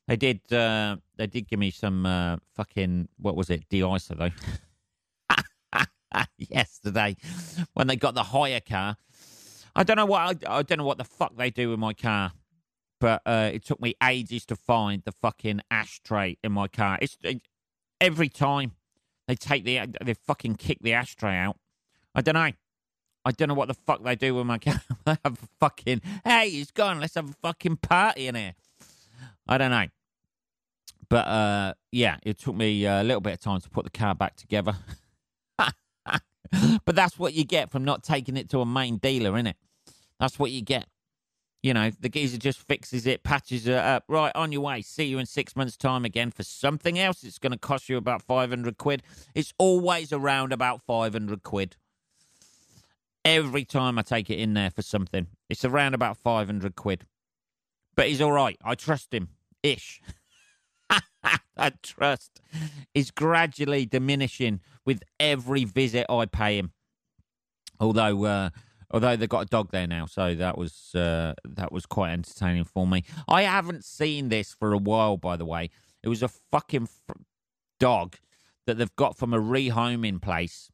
They 0.08 0.16
did. 0.16 0.42
Uh, 0.52 0.98
they 1.18 1.28
did 1.28 1.48
give 1.48 1.60
me 1.60 1.72
some 1.72 2.06
uh, 2.06 2.38
fucking 2.56 3.10
what 3.18 3.36
was 3.36 3.50
it? 3.50 3.68
De-icer 3.70 4.18
though. 4.18 4.30
yesterday 6.38 7.16
when 7.74 7.88
they 7.88 7.96
got 7.96 8.16
the 8.16 8.24
hire 8.24 8.62
car. 8.62 8.98
I 9.76 9.84
don't 9.84 9.98
know 9.98 10.06
what 10.06 10.46
I, 10.48 10.58
I 10.60 10.62
don't 10.62 10.78
know 10.78 10.86
what 10.86 10.98
the 10.98 11.04
fuck 11.04 11.36
they 11.36 11.50
do 11.50 11.72
with 11.72 11.80
my 11.80 11.94
car, 11.94 12.34
but 13.00 13.22
uh, 13.26 13.50
it 13.52 13.66
took 13.66 13.82
me 13.82 13.96
ages 14.04 14.46
to 14.48 14.56
find 14.56 15.02
the 15.04 15.12
fucking 15.12 15.62
ashtray 15.72 16.38
in 16.44 16.52
my 16.52 16.68
car. 16.68 17.00
It's 17.02 17.18
it, 17.24 17.42
every 18.00 18.30
time 18.30 18.74
they 19.28 19.36
take 19.36 19.64
the 19.64 19.80
they 20.04 20.14
fucking 20.14 20.56
kick 20.56 20.80
the 20.82 20.94
ashtray 20.94 21.36
out. 21.36 21.58
I 22.14 22.22
don't 22.22 22.36
know. 22.36 22.52
I 23.26 23.32
don't 23.32 23.48
know 23.48 23.54
what 23.54 23.70
the 23.70 23.74
fuck 23.74 24.04
they 24.04 24.16
do 24.16 24.36
with 24.36 24.46
my 24.46 24.58
car. 24.60 24.82
they 25.06 25.18
have 25.24 25.34
a 25.42 25.48
fucking 25.60 26.02
hey, 26.24 26.50
he's 26.50 26.72
gone. 26.72 27.00
Let's 27.00 27.16
have 27.16 27.30
a 27.30 27.36
fucking 27.42 27.78
party 27.78 28.28
in 28.28 28.36
here. 28.36 28.54
I 29.48 29.58
don't 29.58 29.72
know. 29.72 29.88
But 31.10 31.28
uh, 31.28 31.74
yeah, 31.92 32.18
it 32.24 32.40
took 32.40 32.56
me 32.56 32.86
a 32.86 33.04
little 33.04 33.22
bit 33.22 33.34
of 33.34 33.40
time 33.40 33.62
to 33.62 33.70
put 33.70 33.86
the 33.86 33.92
car 33.92 34.16
back 34.16 34.36
together. 34.36 34.76
but 36.86 36.96
that's 36.96 37.18
what 37.18 37.34
you 37.34 37.44
get 37.44 37.72
from 37.72 37.84
not 37.84 38.04
taking 38.04 38.38
it 38.38 38.50
to 38.50 38.62
a 38.62 38.66
main 38.66 38.98
dealer, 38.98 39.32
innit? 39.32 39.56
That's 40.20 40.40
what 40.40 40.52
you 40.52 40.62
get. 40.62 40.88
You 41.62 41.74
know, 41.74 41.92
the 41.98 42.10
geezer 42.10 42.38
just 42.38 42.60
fixes 42.68 43.08
it, 43.08 43.24
patches 43.24 43.68
it 43.68 43.76
up. 43.76 44.04
Right, 44.10 44.34
on 44.36 44.52
your 44.52 44.62
way. 44.62 44.82
See 44.82 45.06
you 45.06 45.18
in 45.18 45.26
six 45.26 45.56
months' 45.56 45.78
time 45.78 46.04
again 46.04 46.30
for 46.30 46.44
something 46.44 47.00
else. 47.00 47.24
It's 47.24 47.40
going 47.40 47.54
to 47.54 47.58
cost 47.58 47.88
you 47.88 47.96
about 47.96 48.22
500 48.22 48.78
quid. 48.78 49.02
It's 49.34 49.54
always 49.58 50.12
around 50.12 50.52
about 50.52 50.82
500 50.86 51.42
quid. 51.44 51.78
Every 53.24 53.64
time 53.64 53.98
I 53.98 54.02
take 54.02 54.30
it 54.30 54.40
in 54.40 54.54
there 54.54 54.72
for 54.72 54.82
something, 54.82 55.28
it's 55.50 55.64
around 55.64 55.94
about 55.94 56.18
500 56.18 56.76
quid. 56.76 57.06
But 57.96 58.10
he's 58.10 58.20
all 58.20 58.34
right. 58.34 58.58
I 58.64 58.76
trust 58.76 59.14
him. 59.14 59.30
Ish. 59.64 60.02
that 61.56 61.82
trust 61.84 62.42
is 62.94 63.12
gradually 63.12 63.86
diminishing 63.86 64.60
with 64.86 65.02
every 65.20 65.64
visit 65.64 66.06
I 66.10 66.26
pay 66.26 66.58
him. 66.58 66.72
Although, 67.80 68.26
uh, 68.26 68.50
although 68.92 69.16
they've 69.16 69.30
got 69.30 69.44
a 69.44 69.50
dog 69.50 69.72
there 69.72 69.88
now, 69.88 70.06
so 70.06 70.36
that 70.36 70.58
was 70.58 70.94
uh, 70.96 71.34
that 71.44 71.72
was 71.72 71.86
quite 71.86 72.12
entertaining 72.12 72.64
for 72.66 72.88
me. 72.88 73.04
I 73.28 73.44
haven't 73.44 73.84
seen 73.84 74.30
this 74.30 74.54
for 74.54 74.74
a 74.74 74.78
while, 74.78 75.18
by 75.18 75.38
the 75.38 75.46
way. 75.46 75.70
It 76.04 76.10
was 76.10 76.22
a 76.22 76.28
fucking 76.28 76.84
f- 76.84 77.16
dog 77.80 78.18
that 78.66 78.78
they've 78.78 78.96
got 78.96 79.18
from 79.18 79.34
a 79.34 79.40
rehoming 79.40 80.22
place, 80.22 80.70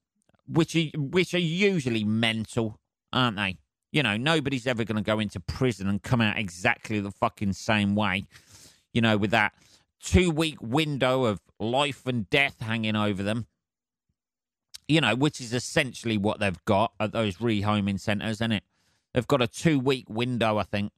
which 0.48 0.76
are, 0.76 0.90
which 0.96 1.34
are 1.34 1.40
usually 1.40 2.04
mental, 2.04 2.80
aren't 3.14 3.38
they? 3.38 3.58
You 3.92 4.04
know, 4.04 4.18
nobody's 4.18 4.68
ever 4.68 4.84
going 4.84 4.98
to 4.98 5.04
go 5.04 5.20
into 5.20 5.40
prison 5.40 5.88
and 5.88 6.02
come 6.02 6.22
out 6.22 6.38
exactly 6.38 7.00
the 7.00 7.12
fucking 7.12 7.54
same 7.54 7.96
way. 7.96 8.26
You 8.94 9.02
know, 9.02 9.18
with 9.18 9.32
that 9.32 9.54
two 10.04 10.32
week 10.32 10.58
window 10.62 11.26
of 11.26 11.42
life 11.60 12.06
and 12.06 12.30
death 12.30 12.60
hanging 12.62 12.96
over 12.96 13.24
them. 13.24 13.48
You 14.88 15.02
know, 15.02 15.16
which 15.16 15.40
is 15.40 15.54
essentially 15.54 16.18
what 16.18 16.40
they've 16.40 16.66
got 16.66 16.94
at 17.00 17.12
those 17.12 17.38
rehoming 17.38 18.00
centres, 18.00 18.38
isn't 18.38 18.52
it? 18.52 18.64
They've 19.14 19.28
got 19.28 19.42
a 19.42 19.48
two 19.48 19.80
week 19.80 20.10
window, 20.10 20.58
I 20.58 20.64
think, 20.64 20.92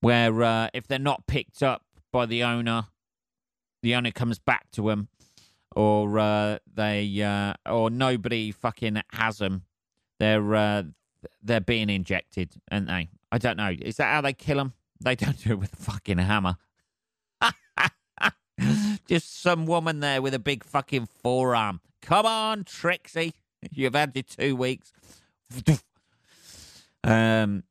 where 0.00 0.42
uh, 0.42 0.68
if 0.72 0.86
they're 0.86 0.98
not 0.98 1.26
picked 1.26 1.62
up 1.62 1.84
by 2.12 2.26
the 2.26 2.44
owner, 2.44 2.86
the 3.82 3.94
owner 3.94 4.10
comes 4.10 4.38
back 4.38 4.70
to 4.72 4.88
them, 4.88 5.08
or 5.74 6.18
uh, 6.18 6.58
they 6.72 7.22
uh, 7.22 7.54
or 7.66 7.90
nobody 7.90 8.52
fucking 8.52 9.00
has 9.12 9.38
them. 9.38 9.64
They're 10.18 10.54
uh, 10.54 10.82
they're 11.42 11.60
being 11.60 11.90
injected, 11.90 12.54
aren't 12.70 12.88
they? 12.88 13.10
I 13.30 13.38
don't 13.38 13.56
know. 13.56 13.74
Is 13.80 13.96
that 13.96 14.12
how 14.12 14.20
they 14.20 14.32
kill 14.32 14.58
them? 14.58 14.72
They 15.00 15.14
don't 15.14 15.38
do 15.44 15.52
it 15.52 15.58
with 15.58 15.72
a 15.72 15.76
fucking 15.76 16.18
hammer. 16.18 16.56
Just 19.08 19.40
some 19.40 19.66
woman 19.66 20.00
there 20.00 20.20
with 20.20 20.34
a 20.34 20.38
big 20.38 20.64
fucking 20.64 21.08
forearm. 21.22 21.80
Come 22.02 22.26
on, 22.26 22.64
Trixie. 22.64 23.34
You've 23.70 23.94
had 23.94 24.12
your 24.14 24.22
two 24.22 24.56
weeks. 24.56 24.92
um, 27.04 27.64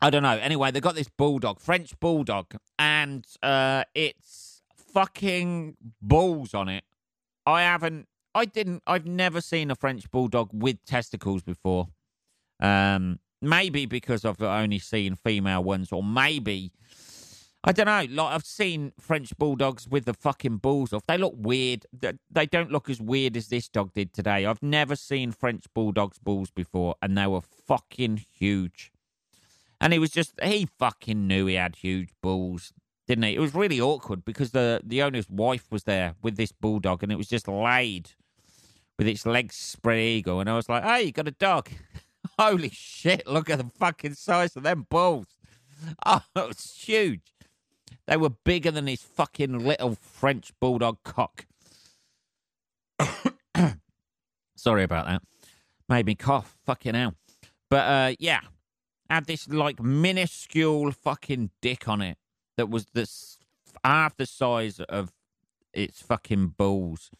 I 0.00 0.10
don't 0.10 0.22
know. 0.22 0.38
Anyway, 0.38 0.70
they 0.70 0.80
got 0.80 0.94
this 0.94 1.08
bulldog, 1.08 1.60
French 1.60 1.98
bulldog, 1.98 2.54
and 2.78 3.26
uh, 3.42 3.84
it's 3.94 4.62
fucking 4.76 5.76
balls 6.02 6.54
on 6.54 6.68
it. 6.68 6.84
I 7.46 7.62
haven't. 7.62 8.08
I 8.34 8.44
didn't. 8.44 8.82
I've 8.86 9.06
never 9.06 9.40
seen 9.40 9.70
a 9.70 9.74
French 9.74 10.10
bulldog 10.10 10.50
with 10.52 10.84
testicles 10.84 11.42
before. 11.42 11.88
Um, 12.60 13.18
maybe 13.40 13.86
because 13.86 14.24
I've 14.24 14.42
only 14.42 14.78
seen 14.78 15.16
female 15.16 15.62
ones, 15.62 15.92
or 15.92 16.02
maybe 16.02 16.72
I 17.66 17.72
don't 17.72 17.86
know. 17.86 18.22
Like 18.22 18.34
I've 18.34 18.44
seen 18.44 18.92
French 19.00 19.34
bulldogs 19.38 19.88
with 19.88 20.04
the 20.04 20.12
fucking 20.12 20.58
balls 20.58 20.92
off. 20.92 21.06
They 21.06 21.16
look 21.16 21.32
weird. 21.34 21.86
They 22.30 22.46
don't 22.46 22.70
look 22.70 22.90
as 22.90 23.00
weird 23.00 23.38
as 23.38 23.48
this 23.48 23.68
dog 23.68 23.94
did 23.94 24.12
today. 24.12 24.44
I've 24.44 24.62
never 24.62 24.94
seen 24.94 25.32
French 25.32 25.64
bulldogs 25.74 26.18
balls 26.18 26.50
before, 26.50 26.94
and 27.00 27.16
they 27.16 27.26
were 27.26 27.40
fucking 27.40 28.26
huge. 28.30 28.92
And 29.80 29.94
he 29.94 29.98
was 29.98 30.10
just 30.10 30.34
he 30.42 30.68
fucking 30.78 31.26
knew 31.26 31.46
he 31.46 31.54
had 31.54 31.76
huge 31.76 32.10
balls, 32.22 32.74
didn't 33.06 33.24
he? 33.24 33.34
It 33.34 33.40
was 33.40 33.54
really 33.54 33.80
awkward 33.80 34.26
because 34.26 34.50
the 34.50 34.82
the 34.84 35.02
owner's 35.02 35.28
wife 35.30 35.64
was 35.70 35.84
there 35.84 36.16
with 36.22 36.36
this 36.36 36.52
bulldog, 36.52 37.02
and 37.02 37.10
it 37.10 37.16
was 37.16 37.28
just 37.28 37.48
laid 37.48 38.10
with 38.98 39.08
its 39.08 39.24
legs 39.24 39.56
spread 39.56 39.98
eagle, 39.98 40.38
and 40.38 40.50
I 40.50 40.54
was 40.54 40.68
like, 40.68 40.84
"Hey, 40.84 41.04
you 41.04 41.12
got 41.12 41.28
a 41.28 41.32
dog? 41.32 41.70
Holy 42.38 42.68
shit! 42.70 43.26
Look 43.26 43.48
at 43.48 43.56
the 43.56 43.70
fucking 43.78 44.14
size 44.14 44.54
of 44.54 44.64
them 44.64 44.86
balls! 44.90 45.28
Oh, 46.06 46.22
it's 46.36 46.84
huge." 46.84 47.33
They 48.06 48.16
were 48.16 48.30
bigger 48.30 48.70
than 48.70 48.86
his 48.86 49.02
fucking 49.02 49.64
little 49.64 49.94
French 49.94 50.52
bulldog 50.60 50.98
cock. 51.04 51.46
Sorry 54.56 54.82
about 54.82 55.06
that. 55.06 55.22
Made 55.88 56.06
me 56.06 56.14
cough. 56.14 56.56
Fucking 56.64 56.94
hell. 56.94 57.14
But 57.70 57.76
uh, 57.76 58.14
yeah, 58.18 58.40
had 59.08 59.26
this 59.26 59.48
like 59.48 59.82
minuscule 59.82 60.92
fucking 60.92 61.50
dick 61.60 61.88
on 61.88 62.02
it 62.02 62.18
that 62.56 62.68
was 62.68 62.86
this 62.94 63.38
half 63.82 64.16
the 64.16 64.26
size 64.26 64.80
of 64.80 65.12
its 65.72 66.00
fucking 66.00 66.48
balls. 66.56 67.10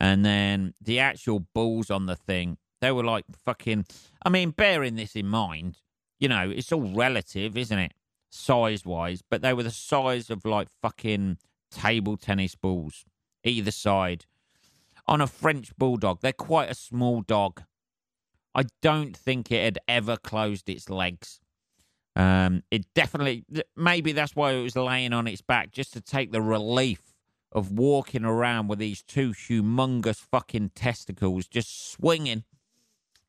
And 0.00 0.24
then 0.24 0.74
the 0.80 1.00
actual 1.00 1.40
balls 1.40 1.90
on 1.90 2.06
the 2.06 2.16
thing, 2.16 2.58
they 2.80 2.92
were 2.92 3.04
like 3.04 3.24
fucking. 3.44 3.86
I 4.22 4.28
mean, 4.28 4.50
bearing 4.50 4.96
this 4.96 5.16
in 5.16 5.26
mind, 5.26 5.78
you 6.20 6.28
know, 6.28 6.50
it's 6.50 6.72
all 6.72 6.92
relative, 6.94 7.56
isn't 7.56 7.78
it? 7.78 7.92
Size 8.30 8.84
wise, 8.84 9.22
but 9.28 9.42
they 9.42 9.52
were 9.52 9.62
the 9.62 9.70
size 9.70 10.30
of 10.30 10.44
like 10.44 10.68
fucking 10.82 11.38
table 11.70 12.16
tennis 12.16 12.54
balls, 12.54 13.04
either 13.44 13.70
side. 13.70 14.26
On 15.06 15.20
a 15.20 15.26
French 15.26 15.74
bulldog, 15.76 16.20
they're 16.20 16.32
quite 16.32 16.70
a 16.70 16.74
small 16.74 17.22
dog. 17.22 17.62
I 18.54 18.64
don't 18.82 19.16
think 19.16 19.50
it 19.50 19.64
had 19.64 19.78
ever 19.88 20.16
closed 20.16 20.68
its 20.68 20.90
legs. 20.90 21.40
Um, 22.16 22.64
it 22.70 22.92
definitely, 22.94 23.44
maybe 23.76 24.12
that's 24.12 24.34
why 24.34 24.52
it 24.52 24.62
was 24.62 24.76
laying 24.76 25.12
on 25.12 25.26
its 25.28 25.40
back, 25.40 25.70
just 25.70 25.92
to 25.92 26.00
take 26.00 26.32
the 26.32 26.42
relief 26.42 27.14
of 27.52 27.72
walking 27.72 28.24
around 28.24 28.68
with 28.68 28.78
these 28.78 29.02
two 29.02 29.30
humongous 29.30 30.16
fucking 30.16 30.72
testicles 30.74 31.46
just 31.46 31.90
swinging. 31.90 32.44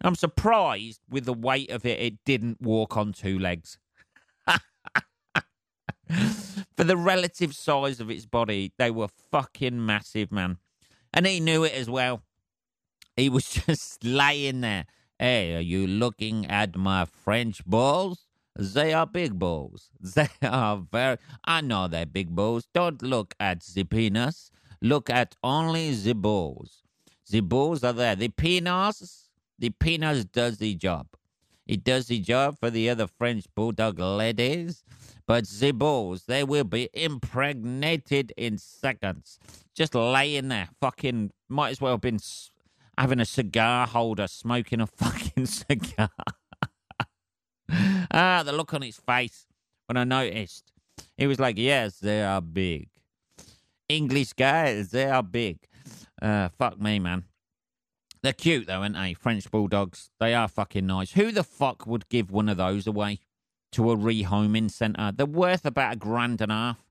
I'm 0.02 0.16
surprised 0.16 1.02
with 1.10 1.26
the 1.26 1.34
weight 1.34 1.70
of 1.70 1.86
it, 1.86 2.00
it 2.00 2.26
didn't 2.26 2.62
walk 2.62 2.98
on 2.98 3.14
two 3.14 3.38
legs. 3.38 3.78
For 6.80 6.86
the 6.86 6.96
relative 6.96 7.54
size 7.54 8.00
of 8.00 8.10
its 8.10 8.26
body, 8.26 8.72
they 8.78 8.90
were 8.90 9.10
fucking 9.10 9.86
massive, 9.86 10.32
man. 10.32 10.60
And 11.14 11.28
he 11.28 11.42
knew 11.42 11.66
it 11.66 11.74
as 11.74 11.90
well. 11.90 12.22
He 13.18 13.28
was 13.28 13.50
just 13.68 14.02
laying 14.02 14.62
there. 14.62 14.86
Hey, 15.20 15.58
are 15.58 15.60
you 15.60 15.86
looking 15.86 16.46
at 16.46 16.78
my 16.78 17.04
French 17.04 17.66
balls? 17.66 18.28
They 18.56 18.94
are 18.94 19.06
big 19.06 19.38
balls. 19.38 19.90
They 20.16 20.30
are 20.42 20.78
very. 20.90 21.18
I 21.44 21.60
know 21.60 21.90
they're 21.90 22.06
big 22.06 22.34
balls. 22.34 22.70
Don't 22.74 23.02
look 23.02 23.36
at 23.42 23.60
the 23.60 23.84
penis. 23.84 24.50
Look 24.82 25.10
at 25.10 25.36
only 25.44 25.94
the 25.94 26.16
balls. 26.16 26.84
The 27.30 27.42
balls 27.42 27.84
are 27.84 27.92
there. 27.92 28.16
The 28.16 28.30
penis, 28.30 29.28
the 29.58 29.72
penis 29.72 30.24
does 30.24 30.60
the 30.60 30.76
job. 30.76 31.08
It 31.68 31.84
does 31.84 32.08
the 32.08 32.20
job 32.20 32.58
for 32.58 32.70
the 32.70 32.90
other 32.90 33.06
French 33.06 33.48
bulldog 33.54 34.00
ladies. 34.00 34.86
But 35.30 35.48
the 35.48 35.74
balls, 35.74 36.24
they 36.26 36.44
will 36.44 36.64
be 36.64 36.90
impregnated 36.92 38.34
in 38.36 38.58
seconds. 38.58 39.38
Just 39.76 39.94
laying 39.94 40.48
there, 40.48 40.70
fucking, 40.82 41.30
might 41.48 41.70
as 41.70 41.80
well 41.80 41.94
have 41.94 42.02
been 42.02 42.18
having 42.98 43.20
a 43.20 43.26
cigar 43.26 43.86
holder, 43.86 44.26
smoking 44.26 44.82
a 44.82 44.88
fucking 44.88 45.46
cigar. 45.46 46.10
ah, 48.12 48.42
the 48.44 48.52
look 48.52 48.74
on 48.74 48.82
his 48.82 48.98
face 48.98 49.46
when 49.86 49.98
I 49.98 50.04
noticed. 50.04 50.72
He 51.16 51.28
was 51.28 51.40
like, 51.40 51.60
yes, 51.60 52.00
they 52.00 52.24
are 52.24 52.42
big. 52.42 52.90
English 53.88 54.34
guys, 54.34 54.90
they 54.90 55.06
are 55.06 55.22
big. 55.22 55.60
Uh, 56.20 56.50
fuck 56.58 56.82
me, 56.82 56.98
man. 56.98 57.26
They're 58.24 58.34
cute 58.34 58.66
though, 58.66 58.82
aren't 58.82 58.96
they? 58.96 59.14
French 59.14 59.52
bulldogs. 59.52 60.10
They 60.20 60.34
are 60.34 60.48
fucking 60.48 60.88
nice. 60.88 61.12
Who 61.12 61.32
the 61.32 61.44
fuck 61.44 61.86
would 61.86 62.10
give 62.10 62.32
one 62.32 62.50
of 62.50 62.58
those 62.58 62.88
away 62.88 63.20
to 63.74 63.92
a 63.92 63.98
rehoming 63.98 64.72
centre? 64.72 65.12
They're 65.16 65.26
worth 65.26 65.66
about 65.66 65.94
a 65.94 65.96
grand 65.96 66.42
and 66.42 66.52
a 66.52 66.56
half. 66.56 66.86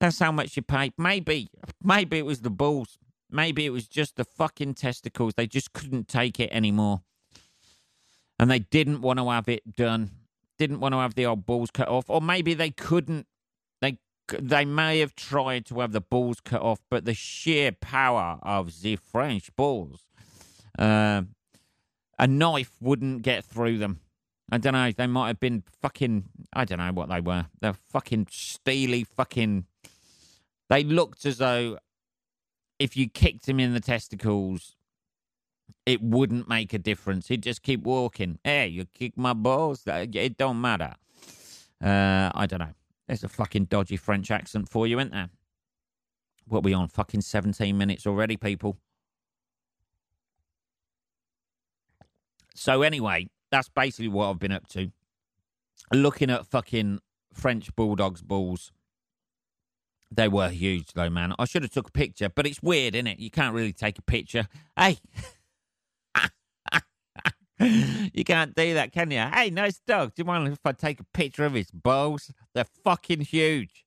That's 0.00 0.18
how 0.18 0.32
much 0.32 0.56
you 0.56 0.62
pay. 0.62 0.92
Maybe, 0.98 1.48
maybe 1.82 2.18
it 2.18 2.26
was 2.26 2.42
the 2.42 2.50
balls. 2.50 2.98
Maybe 3.30 3.66
it 3.66 3.70
was 3.70 3.88
just 3.88 4.16
the 4.16 4.24
fucking 4.24 4.74
testicles. 4.74 5.34
They 5.34 5.46
just 5.46 5.72
couldn't 5.72 6.08
take 6.08 6.38
it 6.38 6.50
anymore. 6.52 7.02
And 8.38 8.50
they 8.50 8.60
didn't 8.60 9.00
want 9.00 9.18
to 9.18 9.30
have 9.30 9.48
it 9.48 9.74
done. 9.74 10.10
Didn't 10.58 10.80
want 10.80 10.92
to 10.92 10.98
have 10.98 11.14
the 11.14 11.26
old 11.26 11.46
balls 11.46 11.70
cut 11.70 11.88
off. 11.88 12.08
Or 12.08 12.20
maybe 12.20 12.54
they 12.54 12.70
couldn't. 12.70 13.26
They 13.80 13.98
they 14.38 14.64
may 14.64 15.00
have 15.00 15.14
tried 15.14 15.66
to 15.66 15.80
have 15.80 15.92
the 15.92 16.00
balls 16.00 16.40
cut 16.40 16.60
off, 16.60 16.80
but 16.90 17.04
the 17.04 17.14
sheer 17.14 17.72
power 17.72 18.38
of 18.42 18.82
the 18.82 18.96
French 18.96 19.54
balls, 19.56 20.04
uh, 20.78 21.22
a 22.18 22.26
knife 22.26 22.72
wouldn't 22.80 23.22
get 23.22 23.44
through 23.44 23.78
them. 23.78 24.00
I 24.50 24.58
don't 24.58 24.74
know. 24.74 24.92
They 24.92 25.06
might 25.06 25.28
have 25.28 25.40
been 25.40 25.64
fucking. 25.82 26.24
I 26.52 26.64
don't 26.64 26.78
know 26.78 26.92
what 26.92 27.08
they 27.08 27.20
were. 27.20 27.46
They're 27.60 27.74
fucking 27.90 28.28
steely 28.30 29.04
fucking. 29.04 29.66
They 30.68 30.84
looked 30.84 31.26
as 31.26 31.38
though 31.38 31.78
if 32.78 32.96
you 32.96 33.08
kicked 33.08 33.48
him 33.48 33.58
in 33.58 33.74
the 33.74 33.80
testicles, 33.80 34.76
it 35.84 36.02
wouldn't 36.02 36.48
make 36.48 36.72
a 36.72 36.78
difference. 36.78 37.28
He'd 37.28 37.42
just 37.42 37.62
keep 37.62 37.82
walking. 37.82 38.38
Hey, 38.44 38.68
you 38.68 38.86
kick 38.86 39.16
my 39.16 39.32
balls. 39.32 39.82
It 39.86 40.36
don't 40.36 40.60
matter. 40.60 40.94
Uh, 41.82 42.30
I 42.34 42.46
don't 42.46 42.60
know. 42.60 42.74
There's 43.06 43.24
a 43.24 43.28
fucking 43.28 43.66
dodgy 43.66 43.96
French 43.96 44.30
accent 44.30 44.68
for 44.68 44.86
you, 44.86 44.98
isn't 44.98 45.12
there? 45.12 45.30
What 46.48 46.62
we 46.62 46.72
on? 46.72 46.88
Fucking 46.88 47.20
17 47.20 47.76
minutes 47.76 48.06
already, 48.06 48.36
people. 48.36 48.76
So 52.54 52.82
anyway, 52.82 53.28
that's 53.56 53.68
basically 53.68 54.08
what 54.08 54.30
I've 54.30 54.38
been 54.38 54.52
up 54.52 54.66
to. 54.68 54.90
Looking 55.92 56.30
at 56.30 56.46
fucking 56.46 57.00
French 57.32 57.74
bulldogs' 57.74 58.22
balls 58.22 58.72
they 60.10 60.28
were 60.28 60.48
huge, 60.48 60.92
though, 60.92 61.10
man. 61.10 61.34
I 61.38 61.44
should 61.44 61.62
have 61.62 61.72
took 61.72 61.88
a 61.88 61.92
picture, 61.92 62.28
but 62.28 62.46
it's 62.46 62.62
weird, 62.62 62.94
isn't 62.94 63.06
it? 63.06 63.18
You 63.18 63.30
can't 63.30 63.54
really 63.54 63.72
take 63.72 63.98
a 63.98 64.02
picture. 64.02 64.48
Hey, 64.76 64.98
you 67.60 68.24
can't 68.24 68.54
do 68.54 68.74
that, 68.74 68.92
can 68.92 69.10
you? 69.10 69.18
Hey, 69.20 69.50
nice 69.50 69.80
dog. 69.86 70.14
Do 70.14 70.20
you 70.20 70.24
mind 70.24 70.48
if 70.48 70.64
I 70.64 70.72
take 70.72 71.00
a 71.00 71.04
picture 71.04 71.44
of 71.44 71.54
his 71.54 71.70
balls? 71.70 72.30
They're 72.54 72.66
fucking 72.84 73.22
huge. 73.22 73.84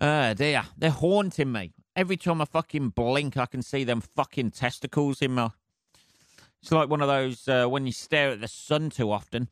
Oh 0.00 0.34
dear, 0.34 0.64
they're 0.76 0.90
haunting 0.90 1.52
me. 1.52 1.74
Every 1.94 2.16
time 2.16 2.40
I 2.40 2.46
fucking 2.46 2.88
blink, 2.90 3.36
I 3.36 3.46
can 3.46 3.62
see 3.62 3.84
them 3.84 4.00
fucking 4.00 4.50
testicles 4.50 5.22
in 5.22 5.32
my. 5.32 5.50
It's 6.64 6.72
like 6.72 6.88
one 6.88 7.02
of 7.02 7.08
those 7.08 7.46
uh, 7.46 7.66
when 7.66 7.84
you 7.84 7.92
stare 7.92 8.30
at 8.30 8.40
the 8.40 8.48
sun 8.48 8.88
too 8.88 9.12
often. 9.12 9.48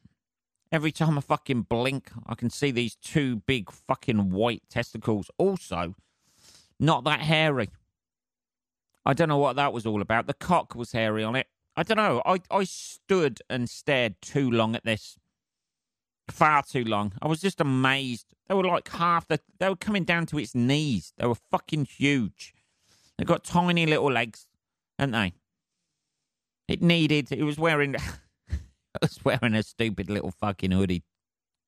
Every 0.72 0.90
time 0.90 1.18
I 1.18 1.20
fucking 1.20 1.66
blink, 1.68 2.10
I 2.24 2.34
can 2.34 2.48
see 2.48 2.70
these 2.70 2.94
two 2.94 3.36
big 3.36 3.70
fucking 3.70 4.30
white 4.30 4.62
testicles. 4.70 5.30
Also, 5.36 5.94
not 6.80 7.04
that 7.04 7.20
hairy. 7.20 7.68
I 9.04 9.12
don't 9.12 9.28
know 9.28 9.36
what 9.36 9.56
that 9.56 9.74
was 9.74 9.84
all 9.84 10.00
about. 10.00 10.26
The 10.26 10.32
cock 10.32 10.74
was 10.74 10.92
hairy 10.92 11.22
on 11.22 11.36
it. 11.36 11.48
I 11.76 11.82
don't 11.82 11.98
know. 11.98 12.22
I, 12.24 12.40
I 12.50 12.64
stood 12.64 13.42
and 13.50 13.68
stared 13.68 14.14
too 14.22 14.50
long 14.50 14.74
at 14.74 14.86
this. 14.86 15.18
Far 16.30 16.62
too 16.62 16.84
long. 16.84 17.12
I 17.20 17.28
was 17.28 17.42
just 17.42 17.60
amazed. 17.60 18.32
They 18.48 18.54
were 18.54 18.64
like 18.64 18.88
half 18.88 19.28
the. 19.28 19.38
They 19.58 19.68
were 19.68 19.76
coming 19.76 20.04
down 20.04 20.24
to 20.28 20.38
its 20.38 20.54
knees. 20.54 21.12
They 21.18 21.26
were 21.26 21.36
fucking 21.50 21.88
huge. 21.94 22.54
They 23.18 23.26
got 23.26 23.44
tiny 23.44 23.84
little 23.84 24.10
legs, 24.10 24.46
hadn't 24.98 25.12
they? 25.12 25.34
It 26.72 26.80
needed. 26.80 27.30
It 27.30 27.44
was 27.44 27.58
wearing. 27.58 27.96
I 28.50 28.98
was 29.02 29.18
wearing 29.22 29.54
a 29.54 29.62
stupid 29.62 30.08
little 30.08 30.30
fucking 30.30 30.70
hoodie 30.70 31.02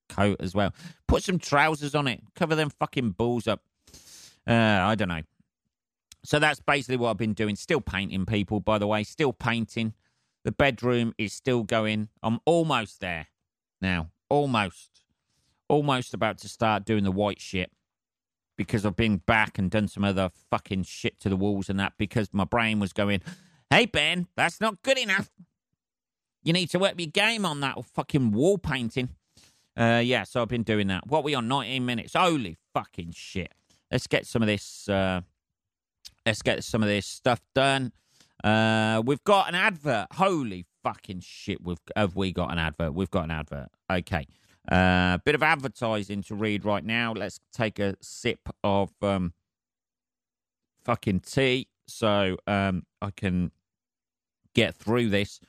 coat 0.09 0.39
as 0.41 0.55
well. 0.55 0.75
Put 1.07 1.23
some 1.23 1.39
trousers 1.39 1.95
on 1.95 2.09
it. 2.09 2.23
Cover 2.35 2.55
them 2.55 2.71
fucking 2.71 3.11
balls 3.11 3.47
up. 3.47 3.61
Uh, 4.49 4.53
I 4.53 4.95
don't 4.95 5.09
know. 5.09 5.23
So 6.25 6.39
that's 6.39 6.61
basically 6.61 6.97
what 6.97 7.11
I've 7.11 7.19
been 7.19 7.35
doing. 7.35 7.55
Still 7.55 7.83
painting 7.83 8.25
people, 8.25 8.61
by 8.61 8.79
the 8.79 8.87
way. 8.87 9.05
Still 9.05 9.35
painting. 9.35 9.93
The 10.45 10.53
bedroom 10.53 11.15
is 11.19 11.35
still 11.35 11.65
going. 11.65 12.09
I'm 12.23 12.41
almost 12.47 13.01
there 13.01 13.27
now. 13.83 14.11
Almost. 14.31 15.03
Almost 15.69 16.15
about 16.15 16.39
to 16.39 16.49
start 16.49 16.87
doing 16.87 17.05
the 17.05 17.13
white 17.13 17.41
shit 17.41 17.71
because 18.57 18.87
I've 18.87 18.97
been 18.97 19.19
back 19.19 19.59
and 19.59 19.71
done 19.71 19.89
some 19.89 20.05
other 20.05 20.31
fucking 20.51 20.85
shit 20.85 21.21
to 21.21 21.29
the 21.29 21.37
walls 21.37 21.69
and 21.69 21.79
that 21.79 21.93
because 21.99 22.29
my 22.33 22.45
brain 22.45 22.81
was 22.81 22.95
going, 22.95 23.21
hey, 23.75 23.87
Ben, 23.87 24.29
that's 24.37 24.61
not 24.61 24.81
good 24.83 24.99
enough. 24.99 25.31
You 26.45 26.53
need 26.53 26.71
to 26.71 26.79
work 26.79 26.95
your 26.97 27.11
game 27.11 27.45
on 27.45 27.59
that 27.61 27.85
fucking 27.85 28.31
wall 28.31 28.57
painting. 28.57 29.09
Uh, 29.77 30.01
yeah, 30.05 30.23
so 30.23 30.41
I've 30.43 30.49
been 30.49 30.63
doing 30.63 30.87
that. 30.89 31.09
What 31.09 31.25
we 31.25 31.35
on? 31.35 31.49
19 31.49 31.85
minutes. 31.85 32.13
Holy 32.15 32.57
fucking 32.73 33.13
shit. 33.17 33.53
Let's 33.91 34.07
get 34.07 34.27
some 34.27 34.43
of 34.43 34.47
this. 34.47 34.89
Uh, 34.89 35.23
let's 36.25 36.41
get 36.43 36.63
some 36.63 36.85
of 36.85 36.89
this 36.89 37.05
stuff 37.05 37.41
done. 37.53 37.91
Uh, 38.45 39.03
we've 39.05 39.25
got 39.25 39.49
an 39.49 39.57
advert. 39.57 40.07
Holy 40.13 40.67
fucking 40.85 41.21
shit. 41.21 41.61
We've 41.61 41.79
have 41.97 42.15
we 42.15 42.31
got 42.31 42.53
an 42.53 42.59
advert? 42.59 42.95
We've 42.95 43.11
got 43.11 43.25
an 43.25 43.33
advert. 43.33 43.71
Okay. 43.91 44.25
A 44.71 44.75
uh, 44.75 45.19
bit 45.25 45.35
of 45.35 45.43
advertising 45.43 46.23
to 46.23 46.37
read 46.37 46.65
right 46.65 46.85
now. 46.85 47.13
Let's 47.13 47.41
take 47.53 47.81
a 47.81 47.97
sip 48.01 48.49
of 48.63 48.93
um, 49.03 49.33
fucking 50.85 51.21
tea 51.21 51.67
so 51.87 52.37
um, 52.47 52.85
I 53.03 53.11
can 53.11 53.51
get 54.55 54.75
through 54.75 55.11
this. 55.11 55.41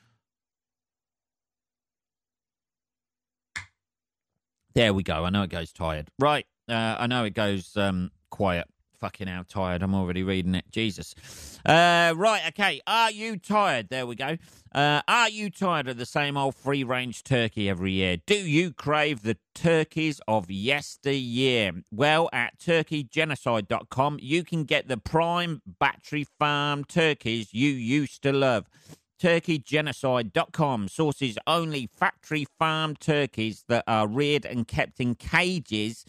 There 4.74 4.94
we 4.94 5.04
go. 5.04 5.24
I 5.24 5.30
know 5.30 5.44
it 5.44 5.50
goes 5.50 5.72
tired. 5.72 6.10
Right. 6.20 6.46
Uh, 6.68 6.96
I 7.00 7.08
know 7.08 7.24
it 7.24 7.34
goes 7.34 7.78
um, 7.78 8.12
quiet. 8.30 8.68
Fucking 9.06 9.28
hell, 9.28 9.44
tired. 9.48 9.84
I'm 9.84 9.94
already 9.94 10.24
reading 10.24 10.56
it. 10.56 10.66
Jesus. 10.72 11.14
Uh, 11.64 12.12
right, 12.18 12.42
okay. 12.48 12.82
Are 12.88 13.12
you 13.12 13.38
tired? 13.38 13.90
There 13.90 14.08
we 14.08 14.16
go. 14.16 14.38
Uh, 14.74 15.02
are 15.08 15.30
you 15.30 15.52
tired 15.52 15.88
of 15.88 15.98
the 15.98 16.08
same 16.08 16.36
old 16.38 16.56
free 16.56 16.84
range 16.84 17.24
turkey 17.24 17.70
every 17.70 17.92
year? 17.92 18.18
Do 18.26 18.34
you 18.34 18.74
crave 18.74 19.22
the 19.22 19.38
turkeys 19.54 20.20
of 20.28 20.50
yesteryear? 20.50 21.74
Well, 21.92 22.30
at 22.34 22.58
turkeygenocide.com, 22.58 24.18
you 24.24 24.44
can 24.44 24.64
get 24.64 24.88
the 24.88 24.98
prime 24.98 25.62
battery 25.80 26.26
farm 26.40 26.84
turkeys 26.84 27.54
you 27.54 27.70
used 27.70 28.24
to 28.24 28.34
love 28.34 28.66
turkeygenocide.com 29.22 30.90
sources 30.90 31.38
only 31.48 31.88
factory 31.88 32.46
farmed 32.60 33.00
turkeys 33.00 33.64
that 33.70 33.82
are 33.88 34.08
reared 34.08 34.46
and 34.46 34.68
kept 34.68 35.00
in 35.00 35.16
cages 35.16 36.04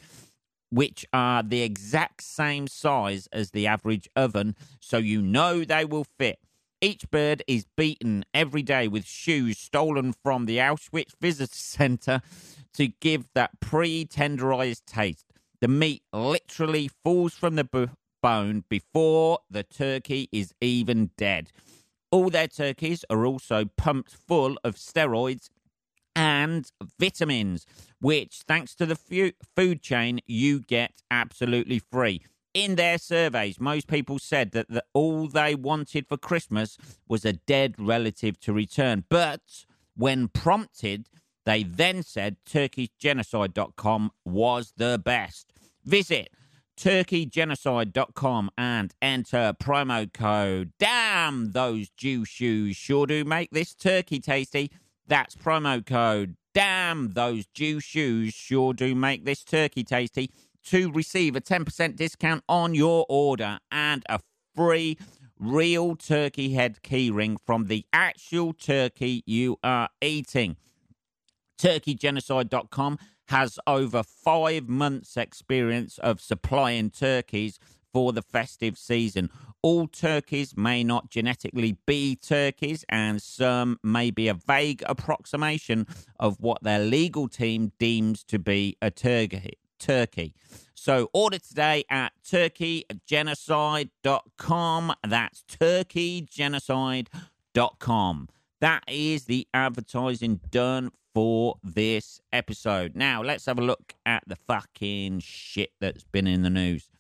which 0.71 1.07
are 1.13 1.43
the 1.43 1.63
exact 1.63 2.23
same 2.23 2.67
size 2.67 3.29
as 3.33 3.51
the 3.51 3.67
average 3.67 4.09
oven, 4.17 4.57
so 4.81 4.99
you 4.99 5.23
know 5.23 5.65
they 5.65 5.85
will 5.85 6.07
fit. 6.19 6.39
Each 6.81 7.11
bird 7.11 7.43
is 7.47 7.67
beaten 7.77 8.25
every 8.35 8.63
day 8.63 8.87
with 8.87 9.07
shoes 9.07 9.59
stolen 9.59 10.13
from 10.13 10.45
the 10.45 10.59
Auschwitz 10.59 11.13
Visitor 11.21 11.55
Center 11.55 12.21
to 12.75 12.89
give 12.89 13.27
that 13.35 13.59
pre 13.61 14.05
tenderized 14.05 14.85
taste. 14.87 15.33
The 15.61 15.69
meat 15.69 16.03
literally 16.13 16.91
falls 17.03 17.35
from 17.35 17.55
the 17.55 17.91
bone 18.23 18.65
before 18.69 19.39
the 19.49 19.63
turkey 19.63 20.29
is 20.33 20.53
even 20.61 21.11
dead. 21.17 21.51
All 22.11 22.29
their 22.29 22.49
turkeys 22.49 23.05
are 23.09 23.25
also 23.25 23.65
pumped 23.77 24.13
full 24.13 24.59
of 24.63 24.77
steroids 24.77 25.49
and 26.17 26.73
vitamins, 26.99 27.67
which, 28.01 28.41
thanks 28.49 28.75
to 28.75 28.87
the 28.87 28.97
food 29.55 29.83
chain, 29.83 30.21
you 30.27 30.61
get 30.61 31.03
absolutely 31.11 31.79
free. 31.79 32.23
In 32.55 32.77
their 32.77 32.97
surveys, 32.97 33.61
most 33.61 33.87
people 33.87 34.19
said 34.19 34.53
that 34.53 34.69
the, 34.69 34.83
all 34.95 35.29
they 35.29 35.55
wanted 35.55 36.09
for 36.09 36.17
Christmas 36.17 36.79
was 37.07 37.27
a 37.27 37.35
dead 37.35 37.75
relative 37.79 38.41
to 38.41 38.53
return. 38.55 39.05
But 39.11 39.67
when 39.95 40.29
prompted, 40.29 41.11
they 41.45 41.63
then 41.63 42.03
said 42.03 42.39
turkeygenocide.com 42.49 44.11
was 44.25 44.73
the 44.79 45.01
best. 45.05 45.53
Visit 45.85 46.31
turkeygenocide.com 46.79 48.51
and 48.57 48.95
enter 49.01 49.55
promo 49.59 50.13
code 50.13 50.73
damn 50.79 51.53
those 51.53 51.89
jew 51.91 52.25
shoes 52.25 52.77
sure 52.77 53.07
do 53.07 53.25
make 53.25 53.51
this 53.51 53.75
turkey 53.75 54.21
tasty 54.21 54.71
that's 55.07 55.35
promo 55.35 55.85
code 55.85 56.37
damn. 56.57 57.13
Those 57.13 57.45
jew 57.53 57.81
shoes 57.81 58.33
sure 58.33 58.73
do 58.73 58.95
make 58.95 59.27
this 59.27 59.45
turkey 59.45 59.85
tasty. 59.85 60.31
To 60.71 60.91
receive 60.91 61.37
a 61.37 61.41
10% 61.41 61.95
discount 61.95 62.43
on 62.49 62.75
your 62.75 63.07
order 63.09 63.59
and 63.71 64.03
a 64.09 64.19
free 64.55 64.99
real 65.39 65.95
turkey 65.95 66.55
head 66.55 66.79
keyring 66.83 67.37
from 67.45 67.67
the 67.67 67.85
actual 67.93 68.53
turkey 68.53 69.23
you 69.27 69.59
are 69.63 69.91
eating. 70.01 70.57
Turkeygenocide.com 71.61 72.99
has 73.29 73.59
over 73.67 74.03
five 74.03 74.69
months' 74.69 75.17
experience 75.17 75.99
of 75.99 76.21
supplying 76.21 76.91
turkeys 76.91 77.61
for 77.93 78.13
the 78.13 78.23
festive 78.23 78.77
season. 78.77 79.31
All 79.63 79.89
turkeys 79.89 80.57
may 80.57 80.85
not 80.85 81.11
genetically 81.11 81.77
be 81.87 82.17
turkeys, 82.17 82.85
and 82.89 83.21
some 83.21 83.79
may 83.83 84.11
be 84.11 84.29
a 84.29 84.35
vague 84.35 84.83
approximation 84.87 85.87
of 86.21 86.41
what 86.41 86.63
their 86.63 86.79
legal 86.79 87.29
team 87.29 87.73
deems 87.79 88.23
to 88.25 88.39
be 88.39 88.77
a 88.81 88.91
turkey. 88.91 89.59
Turkey. 89.79 90.35
So 90.75 91.11
order 91.13 91.39
today 91.39 91.85
at 91.91 92.13
turkeygenocide.com. 92.25 94.95
That's 95.07 95.43
turkeygenocide.com. 95.43 98.29
That 98.61 98.85
is 98.89 99.25
the 99.27 99.47
advertising 99.53 100.41
done 100.51 100.93
for 101.13 101.57
this 101.63 102.21
episode. 102.33 102.95
Now, 102.95 103.23
let's 103.23 103.45
have 103.47 103.59
a 103.59 103.63
look 103.63 103.95
at 104.05 104.23
the 104.27 104.37
fucking 104.37 105.21
shit 105.21 105.73
that's 105.81 106.05
been 106.05 106.27
in 106.27 106.43
the 106.43 106.51
news. 106.51 106.91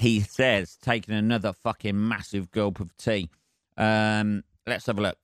He 0.00 0.20
says, 0.20 0.78
taking 0.80 1.14
another 1.14 1.52
fucking 1.52 2.08
massive 2.08 2.50
gulp 2.50 2.80
of 2.80 2.96
tea. 2.96 3.28
Um, 3.76 4.44
let's 4.66 4.86
have 4.86 4.98
a 4.98 5.02
look. 5.02 5.18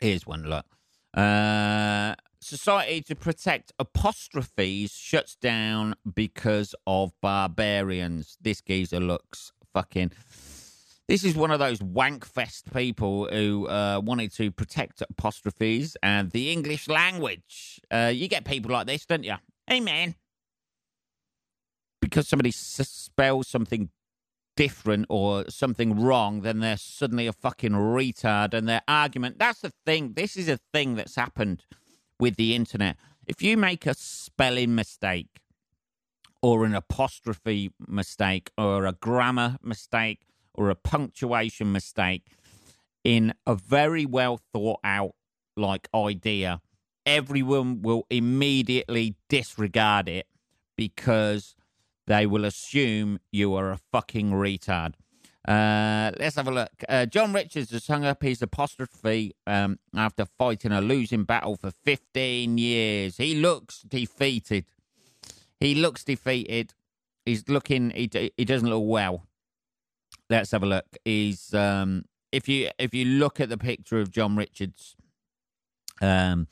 Here's 0.00 0.26
one 0.26 0.44
look. 0.44 0.64
Uh, 1.12 2.14
Society 2.40 3.02
to 3.02 3.14
Protect 3.14 3.72
Apostrophes 3.78 4.92
shuts 4.92 5.36
down 5.36 5.94
because 6.14 6.74
of 6.86 7.12
barbarians. 7.20 8.38
This 8.40 8.62
geezer 8.62 8.98
looks 8.98 9.52
fucking 9.74 10.12
this 11.06 11.24
is 11.24 11.34
one 11.34 11.50
of 11.50 11.58
those 11.58 11.80
wankfest 11.80 12.72
people 12.72 13.26
who 13.26 13.66
uh, 13.66 14.00
wanted 14.02 14.32
to 14.36 14.50
protect 14.52 15.02
apostrophes 15.02 15.98
and 16.02 16.30
the 16.30 16.50
English 16.50 16.88
language. 16.88 17.80
Uh, 17.90 18.10
you 18.14 18.26
get 18.26 18.44
people 18.44 18.70
like 18.70 18.86
this, 18.86 19.04
don't 19.04 19.24
you? 19.24 19.34
Hey, 19.66 19.80
man. 19.80 20.14
Because 22.10 22.28
somebody 22.28 22.50
spells 22.50 23.48
something 23.48 23.90
different 24.56 25.06
or 25.08 25.48
something 25.48 25.98
wrong, 26.00 26.42
then 26.42 26.60
they're 26.60 26.76
suddenly 26.76 27.26
a 27.26 27.32
fucking 27.32 27.72
retard. 27.72 28.52
And 28.52 28.68
their 28.68 28.82
argument 28.88 29.38
that's 29.38 29.60
the 29.60 29.72
thing. 29.86 30.14
This 30.14 30.36
is 30.36 30.48
a 30.48 30.58
thing 30.72 30.96
that's 30.96 31.14
happened 31.14 31.64
with 32.18 32.36
the 32.36 32.54
internet. 32.54 32.96
If 33.26 33.42
you 33.42 33.56
make 33.56 33.86
a 33.86 33.94
spelling 33.94 34.74
mistake 34.74 35.40
or 36.42 36.64
an 36.64 36.74
apostrophe 36.74 37.70
mistake 37.86 38.50
or 38.58 38.86
a 38.86 38.92
grammar 38.92 39.58
mistake, 39.62 40.26
or 40.54 40.70
a 40.70 40.74
punctuation 40.74 41.72
mistake 41.72 42.26
in 43.04 43.32
a 43.46 43.54
very 43.54 44.04
well 44.04 44.40
thought 44.52 44.80
out 44.84 45.14
like 45.56 45.88
idea, 45.94 46.60
everyone 47.06 47.82
will 47.82 48.06
immediately 48.10 49.16
disregard 49.28 50.08
it 50.08 50.26
because 50.76 51.54
they 52.06 52.26
will 52.26 52.44
assume 52.44 53.18
you 53.30 53.54
are 53.54 53.70
a 53.70 53.78
fucking 53.92 54.32
retard. 54.32 54.94
Uh, 55.46 56.12
let's 56.18 56.36
have 56.36 56.48
a 56.48 56.50
look. 56.50 56.70
Uh, 56.88 57.06
John 57.06 57.32
Richards 57.32 57.70
has 57.70 57.86
hung 57.86 58.04
up 58.04 58.22
his 58.22 58.42
apostrophe 58.42 59.34
um, 59.46 59.78
after 59.94 60.26
fighting 60.38 60.72
a 60.72 60.80
losing 60.80 61.24
battle 61.24 61.56
for 61.56 61.70
15 61.70 62.58
years. 62.58 63.16
He 63.16 63.34
looks 63.34 63.80
defeated. 63.80 64.66
He 65.58 65.74
looks 65.74 66.04
defeated. 66.04 66.74
He's 67.24 67.48
looking, 67.48 67.90
he, 67.90 68.32
he 68.36 68.44
doesn't 68.44 68.68
look 68.68 68.84
well 68.84 69.26
let's 70.30 70.52
have 70.52 70.62
a 70.62 70.66
look. 70.66 70.96
Is 71.04 71.52
um, 71.52 72.04
if 72.32 72.48
you 72.48 72.70
if 72.78 72.94
you 72.94 73.04
look 73.04 73.40
at 73.40 73.48
the 73.50 73.58
picture 73.58 74.00
of 74.00 74.10
John 74.10 74.36
Richards, 74.36 74.96
um, 76.00 76.46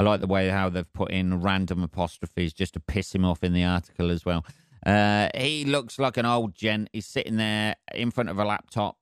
I 0.00 0.02
like 0.02 0.22
the 0.22 0.26
way 0.26 0.48
how 0.48 0.70
they've 0.70 0.90
put 0.94 1.10
in 1.10 1.42
random 1.42 1.82
apostrophes 1.82 2.54
just 2.54 2.72
to 2.72 2.80
piss 2.80 3.14
him 3.14 3.22
off 3.22 3.44
in 3.44 3.52
the 3.52 3.64
article 3.64 4.10
as 4.10 4.24
well. 4.24 4.46
Uh, 4.86 5.28
he 5.34 5.66
looks 5.66 5.98
like 5.98 6.16
an 6.16 6.24
old 6.24 6.54
gent. 6.54 6.88
He's 6.94 7.04
sitting 7.04 7.36
there 7.36 7.76
in 7.94 8.10
front 8.10 8.30
of 8.30 8.38
a 8.38 8.44
laptop 8.46 8.96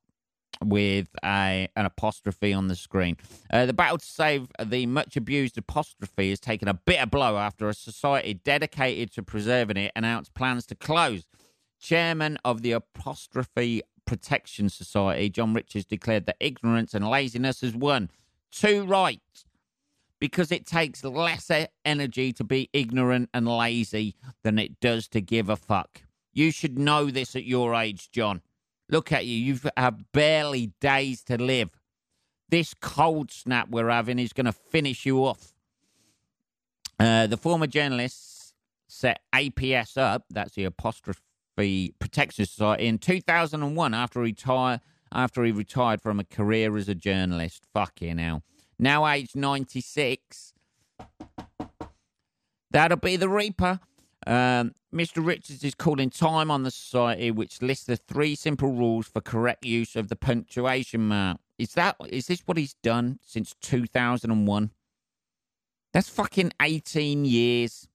with 0.61 1.07
a 1.25 1.69
an 1.77 1.87
apostrophe 1.87 2.53
on 2.53 2.67
the 2.67 2.75
screen. 2.75 3.17
Uh, 3.49 3.65
the 3.65 3.73
battle 3.73 3.99
to 3.99 4.05
save 4.05 4.49
the 4.61 4.87
much 4.87 5.17
abused 5.17 5.57
apostrophe 5.57 6.31
has 6.31 6.41
taken 6.41 6.67
a 6.67 6.75
bitter 6.75 7.07
blow 7.07 7.39
after 7.39 7.69
a 7.69 7.75
society 7.75 8.35
dedicated 8.35 9.13
to 9.13 9.23
preserving 9.23 9.77
it 9.77 9.93
announced 9.95 10.35
plans 10.35 10.67
to 10.67 10.75
close. 10.75 11.27
Chairman 11.81 12.39
of 12.45 12.63
the 12.63 12.73
Apostrophe 12.73 13.83
Protection 14.05 14.69
Society, 14.69 15.31
John 15.31 15.55
Richards, 15.55 15.85
declared 15.85 16.27
that 16.27 16.39
ignorance 16.41 16.93
and 16.93 17.09
laziness 17.09 17.61
has 17.61 17.77
won. 17.77 18.11
Too 18.51 18.85
right. 18.85 19.21
Because 20.21 20.51
it 20.51 20.67
takes 20.67 21.05
less 21.05 21.51
energy 21.85 22.33
to 22.33 22.45
be 22.45 22.69
ignorant 22.73 23.31
and 23.33 23.47
lazy 23.47 24.17
than 24.43 24.59
it 24.59 24.81
does 24.81 25.07
to 25.09 25.21
give 25.21 25.49
a 25.49 25.57
fuck. 25.57 26.03
You 26.33 26.51
should 26.51 26.79
know 26.79 27.11
this 27.11 27.37
at 27.37 27.45
your 27.45 27.75
age, 27.75 28.11
John. 28.11 28.43
Look 28.89 29.13
at 29.13 29.27
you. 29.27 29.37
You 29.37 29.53
have 29.55 29.73
had 29.77 30.13
barely 30.13 30.73
days 30.81 31.23
to 31.25 31.37
live. 31.37 31.71
This 32.49 32.75
cold 32.75 33.31
snap 33.31 33.69
we're 33.69 33.91
having 33.91 34.19
is 34.19 34.33
going 34.33 34.47
to 34.47 34.53
finish 34.53 35.05
you 35.05 35.25
off. 35.25 35.53
Uh, 36.99 37.27
the 37.27 37.37
former 37.37 37.67
journalist 37.67 38.55
set 38.89 39.21
APS 39.35 39.97
up, 39.97 40.25
that's 40.31 40.55
the 40.55 40.65
apostrophe 40.65 41.95
Protection 41.99 42.47
Society 42.47 42.87
in 42.87 42.99
2001 42.99 43.95
after 43.95 44.21
retire 44.21 44.81
after 45.13 45.45
he 45.45 45.53
retired 45.53 46.01
from 46.01 46.21
a 46.21 46.25
career 46.25 46.77
as 46.77 46.89
a 46.89 46.95
journalist. 46.95 47.65
Fucking 47.73 48.19
hell. 48.19 48.43
Now 48.79 49.07
aged 49.09 49.37
96. 49.37 50.55
That'll 52.71 52.99
be 52.99 53.17
the 53.17 53.29
Reaper. 53.29 53.81
Um, 54.27 54.75
Mr. 54.95 55.25
Richards 55.25 55.65
is 55.65 55.75
calling 55.75 56.11
time 56.11 56.51
on 56.51 56.65
the 56.65 56.71
society, 56.71 57.31
which 57.31 57.63
lists 57.63 57.87
the 57.87 57.97
three 57.97 58.35
simple 58.35 58.73
rules 58.73 59.07
for 59.09 59.21
correct 59.21 59.65
use 59.65 59.97
of 59.97 60.09
the 60.09 60.17
punctuation 60.17 61.09
mark. 61.09 61.39
Is 61.59 61.75
that 61.75 61.97
is 62.09 62.27
this 62.29 62.43
what 62.47 62.59
he's 62.59 62.75
done 62.75 63.19
since 63.25 63.55
2001? 63.63 64.71
That's 65.95 66.09
fucking 66.11 66.53
18 66.63 67.25
years 67.25 67.87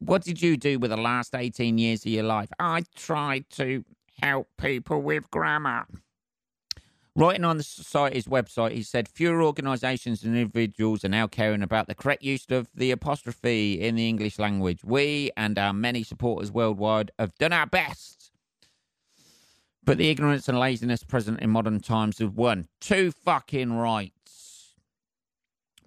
What 0.00 0.22
did 0.24 0.42
you 0.42 0.56
do 0.56 0.78
with 0.78 0.90
the 0.90 0.96
last 0.98 1.34
18 1.34 1.78
years 1.78 2.06
of 2.06 2.12
your 2.12 2.24
life? 2.24 2.50
I 2.58 2.84
tried 2.96 3.50
to 3.52 3.84
help 4.20 4.48
people 4.58 5.02
with 5.02 5.30
grammar. 5.30 5.86
Writing 7.14 7.44
on 7.44 7.58
the 7.58 7.62
Society's 7.62 8.26
website, 8.26 8.72
he 8.72 8.82
said 8.82 9.06
fewer 9.06 9.42
organisations 9.42 10.24
and 10.24 10.34
individuals 10.34 11.04
are 11.04 11.10
now 11.10 11.26
caring 11.26 11.62
about 11.62 11.86
the 11.86 11.94
correct 11.94 12.22
use 12.22 12.46
of 12.48 12.68
the 12.74 12.90
apostrophe 12.90 13.78
in 13.82 13.96
the 13.96 14.08
English 14.08 14.38
language. 14.38 14.82
We 14.82 15.30
and 15.36 15.58
our 15.58 15.74
many 15.74 16.04
supporters 16.04 16.50
worldwide 16.50 17.10
have 17.18 17.34
done 17.34 17.52
our 17.52 17.66
best. 17.66 18.30
But 19.84 19.98
the 19.98 20.08
ignorance 20.08 20.48
and 20.48 20.58
laziness 20.58 21.04
present 21.04 21.40
in 21.40 21.50
modern 21.50 21.80
times 21.80 22.18
have 22.18 22.34
won. 22.34 22.68
Two 22.80 23.12
fucking 23.12 23.74
rights. 23.74 24.74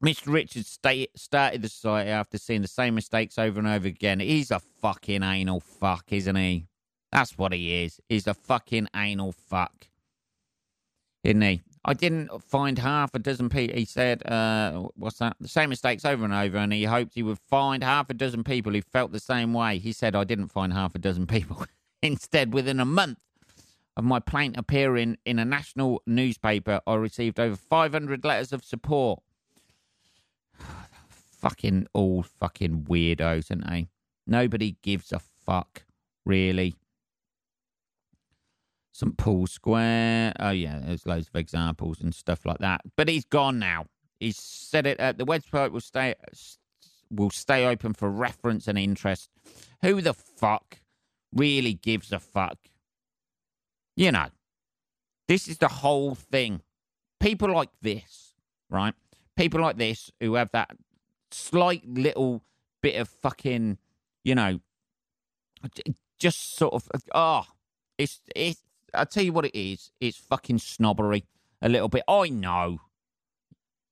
Mr. 0.03 0.31
Richards 0.31 0.77
started 1.15 1.61
the 1.63 1.69
society 1.69 2.11
after 2.11 2.37
seeing 2.37 2.61
the 2.61 2.67
same 2.67 2.93
mistakes 2.93 3.39
over 3.39 3.57
and 3.57 3.67
over 3.67 3.87
again. 3.87 4.19
He's 4.19 4.51
a 4.51 4.59
fucking 4.59 5.23
anal 5.23 5.59
fuck, 5.59 6.05
isn't 6.11 6.35
he? 6.35 6.67
That's 7.11 7.35
what 7.35 7.51
he 7.51 7.83
is. 7.83 7.99
He's 8.09 8.27
a 8.27 8.35
fucking 8.35 8.89
anal 8.95 9.31
fuck 9.31 9.87
isn't 11.25 11.41
he? 11.41 11.61
I 11.83 11.93
didn't 11.93 12.29
find 12.43 12.79
half 12.79 13.13
a 13.13 13.19
dozen 13.19 13.49
people. 13.49 13.77
He 13.77 13.85
said, 13.85 14.25
uh, 14.25 14.87
"What's 14.95 15.17
that? 15.19 15.35
The 15.39 15.47
same 15.47 15.69
mistakes 15.69 16.05
over 16.05 16.23
and 16.23 16.33
over." 16.33 16.57
And 16.57 16.71
he 16.73 16.85
hoped 16.85 17.13
he 17.13 17.23
would 17.23 17.39
find 17.39 17.83
half 17.83 18.09
a 18.09 18.13
dozen 18.13 18.43
people 18.43 18.73
who 18.73 18.81
felt 18.81 19.11
the 19.11 19.19
same 19.19 19.53
way. 19.53 19.77
He 19.77 19.91
said, 19.91 20.15
"I 20.15 20.23
didn't 20.23 20.47
find 20.47 20.73
half 20.73 20.95
a 20.95 20.99
dozen 20.99 21.27
people. 21.27 21.65
Instead, 22.01 22.53
within 22.53 22.79
a 22.79 22.85
month 22.85 23.19
of 23.97 24.03
my 24.03 24.19
plaint 24.19 24.57
appearing 24.57 25.17
in 25.25 25.39
a 25.39 25.45
national 25.45 26.01
newspaper, 26.05 26.81
I 26.85 26.95
received 26.95 27.39
over 27.39 27.55
500 27.55 28.23
letters 28.23 28.53
of 28.53 28.63
support." 28.63 29.21
fucking 31.09 31.87
all 31.93 32.23
fucking 32.23 32.85
weirdos, 32.85 33.51
aren't 33.51 33.69
they? 33.69 33.87
Nobody 34.25 34.77
gives 34.81 35.11
a 35.11 35.19
fuck, 35.19 35.83
really. 36.25 36.75
St 38.95 39.17
Paul 39.17 39.45
Square. 39.45 40.35
Oh 40.39 40.51
yeah, 40.51 40.79
there's 40.81 41.05
loads 41.05 41.27
of 41.27 41.35
examples 41.35 41.99
and 41.99 42.15
stuff 42.15 42.45
like 42.45 42.59
that. 42.59 42.79
But 42.95 43.09
he's 43.09 43.25
gone 43.25 43.59
now. 43.59 43.87
He's 44.21 44.37
said 44.37 44.87
it. 44.87 44.97
Uh, 45.01 45.11
the 45.11 45.25
website 45.25 45.73
will 45.73 45.81
stay 45.81 46.15
will 47.11 47.29
stay 47.29 47.65
open 47.65 47.93
for 47.93 48.09
reference 48.09 48.69
and 48.69 48.77
interest. 48.77 49.29
Who 49.81 49.99
the 49.99 50.13
fuck 50.13 50.79
really 51.33 51.73
gives 51.73 52.13
a 52.13 52.21
fuck? 52.21 52.57
You 53.97 54.13
know, 54.13 54.27
this 55.27 55.49
is 55.49 55.57
the 55.57 55.67
whole 55.67 56.15
thing. 56.15 56.61
People 57.19 57.51
like 57.51 57.71
this, 57.81 58.33
right? 58.69 58.93
People 59.35 59.59
like 59.59 59.75
this 59.75 60.09
who 60.21 60.35
have 60.35 60.51
that 60.53 60.71
slight 61.31 61.85
little 61.85 62.43
bit 62.81 62.95
of 62.95 63.09
fucking, 63.09 63.77
you 64.23 64.35
know, 64.35 64.61
just 66.17 66.55
sort 66.55 66.73
of, 66.73 66.87
oh, 67.13 67.43
it's 67.97 68.21
it's 68.35 68.61
I'll 68.95 69.05
tell 69.05 69.23
you 69.23 69.33
what 69.33 69.45
it 69.45 69.57
is. 69.57 69.91
It's 69.99 70.17
fucking 70.17 70.59
snobbery 70.59 71.25
a 71.61 71.69
little 71.69 71.89
bit. 71.89 72.03
I 72.07 72.29
know. 72.29 72.79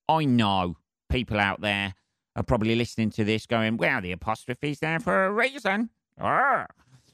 I 0.08 0.24
know 0.24 0.76
people 1.08 1.38
out 1.38 1.60
there 1.60 1.94
are 2.36 2.42
probably 2.42 2.74
listening 2.74 3.10
to 3.10 3.24
this 3.24 3.46
going, 3.46 3.76
well, 3.76 4.00
the 4.00 4.12
apostrophe's 4.12 4.80
there 4.80 5.00
for 5.00 5.26
a 5.26 5.32
reason. 5.32 5.90
Arr. 6.18 6.68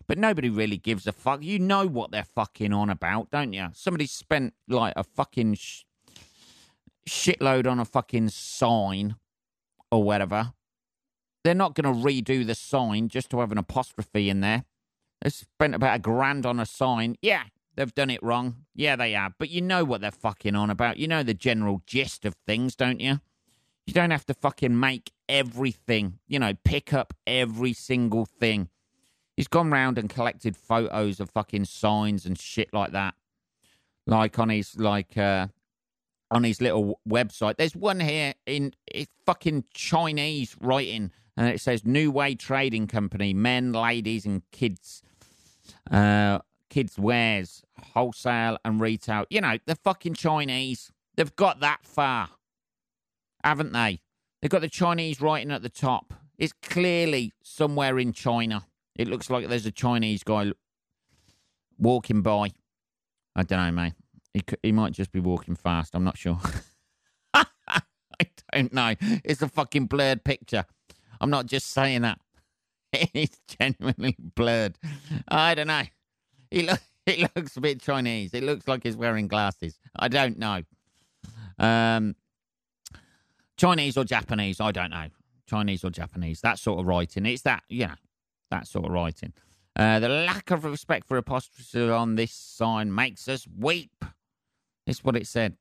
But 0.07 0.19
nobody 0.19 0.49
really 0.49 0.77
gives 0.77 1.07
a 1.07 1.13
fuck. 1.13 1.43
You 1.43 1.59
know 1.59 1.87
what 1.87 2.11
they're 2.11 2.25
fucking 2.25 2.73
on 2.73 2.91
about, 2.91 3.31
don't 3.31 3.53
you? 3.53 3.69
Somebody 3.75 4.07
spent 4.07 4.55
like 4.67 4.95
a 4.97 5.05
fucking 5.05 5.55
sh- 5.55 5.85
shitload 7.09 7.71
on 7.71 7.79
a 7.79 7.85
fucking 7.85 8.31
sign 8.31 9.15
or 9.93 10.03
whatever. 10.03 10.53
They're 11.45 11.55
not 11.55 11.75
going 11.75 11.95
to 11.95 12.07
redo 12.07 12.45
the 12.45 12.55
sign 12.55 13.09
just 13.09 13.31
to 13.31 13.41
have 13.41 13.53
an 13.53 13.59
apostrophe 13.59 14.29
in 14.29 14.41
there. 14.41 14.65
They 15.23 15.31
spent 15.31 15.75
about 15.75 15.97
a 15.97 15.99
grand 16.01 16.45
on 16.45 16.59
a 16.59 16.67
sign. 16.67 17.17
Yeah, 17.23 17.45
They've 17.81 17.95
done 17.95 18.11
it 18.11 18.23
wrong. 18.23 18.57
Yeah, 18.75 18.97
they 18.97 19.13
have. 19.13 19.33
But 19.39 19.49
you 19.49 19.63
know 19.63 19.85
what 19.85 20.03
they're 20.03 20.11
fucking 20.11 20.55
on 20.55 20.69
about. 20.69 20.99
You 20.99 21.09
know 21.09 21.23
the 21.23 21.33
general 21.33 21.81
gist 21.87 22.27
of 22.27 22.35
things, 22.47 22.77
don't 22.77 23.01
you? 23.01 23.21
You 23.87 23.95
don't 23.95 24.11
have 24.11 24.27
to 24.27 24.35
fucking 24.35 24.79
make 24.79 25.13
everything, 25.31 26.19
you 26.29 26.39
know, 26.39 26.53
pick 26.63 26.93
up 26.93 27.15
every 27.27 27.73
single 27.73 28.27
thing. 28.27 28.69
He's 29.35 29.49
gone 29.49 29.71
round 29.71 29.97
and 29.97 30.11
collected 30.11 30.59
photos 30.59 31.21
of 31.21 31.31
fucking 31.31 31.65
signs 31.65 32.27
and 32.27 32.39
shit 32.39 32.69
like 32.75 32.93
that. 32.93 33.15
Like 34.07 34.39
on 34.39 34.51
his 34.51 34.79
like 34.79 35.17
uh 35.17 35.47
on 36.31 36.45
his 36.45 36.61
little 36.61 37.01
website. 37.09 37.57
There's 37.57 37.75
one 37.75 38.01
here 38.01 38.35
in 38.45 38.75
fucking 39.25 39.65
Chinese 39.73 40.55
writing 40.61 41.13
and 41.35 41.49
it 41.49 41.63
says 41.63 41.87
New 41.87 42.11
Way 42.11 42.35
Trading 42.35 42.89
Company, 42.89 43.33
men, 43.33 43.73
ladies 43.73 44.27
and 44.27 44.43
kids. 44.53 45.03
Uh 45.91 46.41
kids' 46.71 46.99
wares, 46.99 47.63
wholesale 47.95 48.59
and 48.65 48.81
retail. 48.81 49.27
You 49.29 49.43
know, 49.43 49.59
the 49.67 49.75
fucking 49.75 50.15
Chinese. 50.15 50.91
They've 51.17 51.35
got 51.37 51.61
that 51.61 51.85
far, 51.85 52.31
haven't 53.45 53.73
they? 53.73 54.01
They've 54.41 54.51
got 54.51 54.63
the 54.63 54.69
Chinese 54.69 55.21
writing 55.21 55.51
at 55.51 55.63
the 55.63 55.69
top. 55.69 56.15
It's 56.39 56.55
clearly 56.63 57.35
somewhere 57.43 57.99
in 57.99 58.15
China. 58.15 58.65
It 58.97 59.09
looks 59.09 59.29
like 59.29 59.49
there's 59.49 59.67
a 59.67 59.73
Chinese 59.73 60.23
guy 60.23 60.53
walking 61.79 62.23
by. 62.23 62.53
I 63.37 63.43
don't 63.43 63.63
know, 63.63 63.73
mate. 63.73 63.95
He, 64.33 64.43
he 64.63 64.73
might 64.73 64.93
just 64.93 65.13
be 65.13 65.21
walking 65.21 65.57
fast. 65.57 65.95
I'm 65.95 66.05
not 66.05 66.17
sure. 66.17 66.39
I 67.35 68.27
don't 68.53 68.73
know. 68.73 68.95
It's 69.25 69.43
a 69.43 69.49
fucking 69.49 69.87
blurred 69.87 70.25
picture. 70.25 70.65
I'm 71.21 71.31
not 71.31 71.47
just 71.47 71.71
saying 71.71 72.03
that. 72.03 72.19
It's 72.93 73.41
genuinely 73.47 74.17
blurred. 74.19 74.77
I 75.29 75.55
don't 75.55 75.69
know. 75.69 75.85
He, 77.07 77.17
he 77.17 77.27
looks 77.35 77.57
a 77.57 77.61
bit 77.61 77.81
Chinese. 77.81 78.35
It 78.35 78.43
looks 78.43 78.69
like 78.69 78.83
he's 78.83 78.97
wearing 78.97 79.27
glasses. 79.27 79.79
I 79.97 80.09
don't 80.09 80.39
know. 80.39 80.63
Um, 81.59 82.15
Chinese 83.57 83.97
or 83.97 84.05
Japanese, 84.05 84.61
I 84.61 84.71
don't 84.71 84.91
know. 84.91 85.07
Chinese 85.47 85.85
or 85.85 85.91
Japanese, 85.91 86.41
that 86.43 86.59
sort 86.59 86.79
of 86.81 86.87
writing. 86.87 87.27
It's 87.27 87.43
that, 87.43 87.63
you 87.69 87.87
know, 87.87 87.95
that 88.51 88.67
sort 88.67 88.87
of 88.87 88.93
writing. 88.93 89.33
Uh, 89.77 89.99
the 89.99 90.09
lack 90.09 90.51
of 90.51 90.65
respect 90.65 91.07
for 91.07 91.17
apostrophe 91.17 91.91
on 91.91 92.15
this 92.15 92.33
sign 92.33 92.95
makes 92.95 93.29
us 93.29 93.47
weep. 93.59 94.05
That's 94.87 95.05
what 95.05 95.17
it 95.17 95.27
said. 95.27 95.57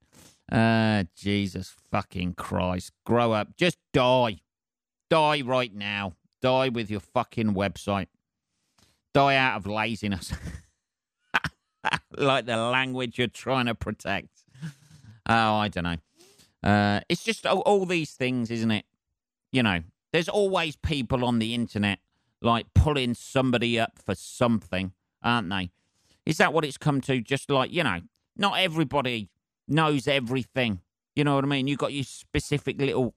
Uh, 0.52 1.04
Jesus 1.16 1.76
fucking 1.92 2.34
Christ. 2.34 2.92
Grow 3.06 3.34
up. 3.34 3.56
Just 3.58 3.78
die. 3.94 4.40
Die 5.10 5.42
right 5.42 5.74
now. 5.74 6.14
Die 6.42 6.70
with 6.70 6.90
your 6.90 7.02
fucking 7.02 7.54
website. 7.54 8.08
Die 9.14 9.36
out 9.36 9.58
of 9.58 9.68
laziness. 9.68 10.34
like 12.18 12.46
the 12.46 12.58
language 12.58 13.18
you're 13.18 13.28
trying 13.28 13.66
to 13.68 13.76
protect. 13.76 14.30
Oh, 15.28 15.56
I 15.56 15.68
don't 15.68 15.84
know. 15.84 15.98
Uh, 16.64 17.02
it's 17.08 17.24
just 17.24 17.46
all, 17.46 17.60
all 17.62 17.86
these 17.86 18.12
things, 18.12 18.52
isn't 18.52 18.72
it? 18.72 18.86
You 19.52 19.64
know, 19.64 19.82
there's 20.12 20.30
always 20.30 20.76
people 20.76 21.24
on 21.24 21.40
the 21.40 21.54
internet 21.54 22.00
like 22.42 22.68
pulling 22.74 23.14
somebody 23.14 23.80
up 23.80 24.00
for 24.04 24.16
something, 24.16 24.94
aren't 25.24 25.50
they? 25.50 25.72
Is 26.26 26.38
that 26.38 26.54
what 26.54 26.66
it's 26.66 26.78
come 26.78 27.02
to? 27.02 27.22
Just 27.22 27.50
like, 27.50 27.72
you 27.72 27.84
know, 27.84 28.00
not 28.38 28.60
everybody 28.60 29.30
knows 29.68 30.08
everything. 30.08 30.82
You 31.16 31.24
know 31.24 31.36
what 31.36 31.44
I 31.44 31.48
mean? 31.48 31.68
You've 31.68 31.80
got 31.80 31.94
your 31.94 32.04
specific 32.04 32.80
little 32.80 33.14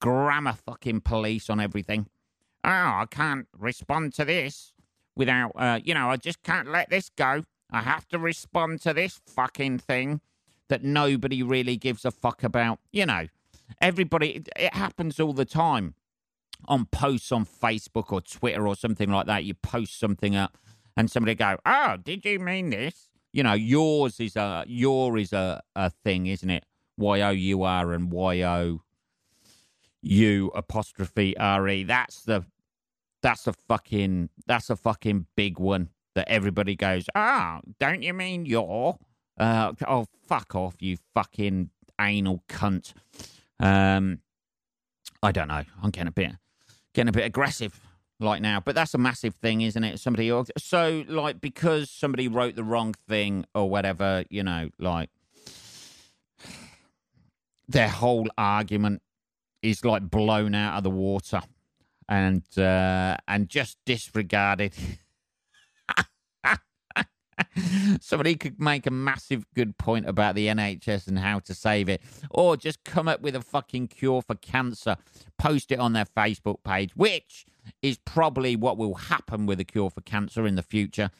grammar 0.00 0.54
fucking 0.54 1.00
police 1.02 1.50
on 1.50 1.60
everything. 1.60 2.06
Oh, 2.64 2.70
I 2.70 3.06
can't 3.10 3.46
respond 3.56 4.14
to 4.14 4.24
this 4.24 4.72
without, 5.16 5.52
uh, 5.56 5.80
you 5.82 5.94
know, 5.94 6.10
I 6.10 6.16
just 6.16 6.42
can't 6.42 6.68
let 6.68 6.90
this 6.90 7.10
go. 7.10 7.44
I 7.72 7.80
have 7.80 8.06
to 8.08 8.18
respond 8.18 8.82
to 8.82 8.92
this 8.92 9.20
fucking 9.26 9.78
thing 9.78 10.20
that 10.68 10.84
nobody 10.84 11.42
really 11.42 11.76
gives 11.76 12.04
a 12.04 12.10
fuck 12.10 12.44
about. 12.44 12.78
You 12.92 13.06
know, 13.06 13.26
everybody, 13.80 14.44
it 14.56 14.74
happens 14.74 15.18
all 15.18 15.32
the 15.32 15.46
time 15.46 15.94
on 16.68 16.84
posts 16.86 17.32
on 17.32 17.46
Facebook 17.46 18.12
or 18.12 18.20
Twitter 18.20 18.68
or 18.68 18.76
something 18.76 19.10
like 19.10 19.26
that. 19.26 19.44
You 19.44 19.54
post 19.54 19.98
something 19.98 20.36
up 20.36 20.58
and 20.96 21.10
somebody 21.10 21.34
go, 21.34 21.56
Oh, 21.64 21.96
did 21.96 22.26
you 22.26 22.38
mean 22.38 22.70
this? 22.70 23.08
You 23.32 23.42
know, 23.42 23.54
yours 23.54 24.20
is 24.20 24.36
a, 24.36 24.64
your 24.68 25.16
is 25.16 25.32
a, 25.32 25.62
a 25.74 25.88
thing, 25.88 26.26
isn't 26.26 26.50
it? 26.50 26.66
Y 26.98 27.22
O 27.22 27.30
U 27.30 27.62
R 27.62 27.92
and 27.94 28.12
Y 28.12 28.42
O 28.42 28.82
U 30.02 30.52
apostrophe 30.54 31.34
R 31.38 31.66
E. 31.68 31.84
That's 31.84 32.20
the, 32.22 32.44
that's 33.22 33.46
a 33.46 33.54
fucking, 33.54 34.28
that's 34.46 34.68
a 34.68 34.76
fucking 34.76 35.26
big 35.36 35.58
one 35.58 35.88
that 36.14 36.28
everybody 36.28 36.76
goes, 36.76 37.06
ah, 37.14 37.60
don't 37.78 38.02
you 38.02 38.12
mean 38.12 38.46
you're? 38.46 38.96
Uh, 39.38 39.72
oh, 39.88 40.06
fuck 40.26 40.54
off, 40.54 40.74
you 40.80 40.98
fucking 41.14 41.70
anal 42.00 42.42
cunt. 42.48 42.92
Um, 43.58 44.20
I 45.22 45.32
don't 45.32 45.48
know. 45.48 45.62
I'm 45.82 45.90
getting 45.90 46.08
a 46.08 46.12
bit, 46.12 46.32
getting 46.94 47.08
a 47.08 47.12
bit 47.12 47.24
aggressive 47.24 47.80
like 48.20 48.40
now, 48.40 48.60
but 48.60 48.74
that's 48.74 48.94
a 48.94 48.98
massive 48.98 49.34
thing, 49.36 49.62
isn't 49.62 49.82
it? 49.82 49.98
Somebody, 49.98 50.30
so 50.58 51.04
like 51.08 51.40
because 51.40 51.90
somebody 51.90 52.28
wrote 52.28 52.56
the 52.56 52.64
wrong 52.64 52.94
thing 53.08 53.44
or 53.54 53.68
whatever, 53.68 54.24
you 54.30 54.42
know, 54.42 54.70
like 54.78 55.10
their 57.68 57.88
whole 57.88 58.28
argument 58.36 59.02
is 59.62 59.84
like 59.84 60.02
blown 60.10 60.54
out 60.54 60.76
of 60.78 60.84
the 60.84 60.90
water 60.90 61.40
and 62.08 62.42
uh, 62.58 63.16
and 63.28 63.48
just 63.48 63.78
disregarded. 63.86 64.74
Somebody 68.00 68.34
could 68.36 68.60
make 68.60 68.86
a 68.86 68.90
massive 68.90 69.44
good 69.54 69.76
point 69.78 70.08
about 70.08 70.34
the 70.34 70.46
NHS 70.46 71.06
and 71.08 71.18
how 71.18 71.38
to 71.40 71.54
save 71.54 71.88
it, 71.88 72.02
or 72.30 72.56
just 72.56 72.84
come 72.84 73.08
up 73.08 73.20
with 73.20 73.36
a 73.36 73.40
fucking 73.40 73.88
cure 73.88 74.22
for 74.22 74.34
cancer, 74.34 74.96
post 75.38 75.72
it 75.72 75.78
on 75.78 75.92
their 75.92 76.06
Facebook 76.06 76.62
page, 76.64 76.96
which 76.96 77.46
is 77.82 77.98
probably 78.04 78.56
what 78.56 78.76
will 78.76 78.94
happen 78.94 79.46
with 79.46 79.60
a 79.60 79.64
cure 79.64 79.90
for 79.90 80.00
cancer 80.00 80.46
in 80.46 80.54
the 80.54 80.62
future. 80.62 81.10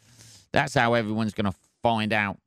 That's 0.52 0.74
how 0.74 0.94
everyone's 0.94 1.34
going 1.34 1.50
to 1.50 1.58
find 1.82 2.12
out. 2.12 2.38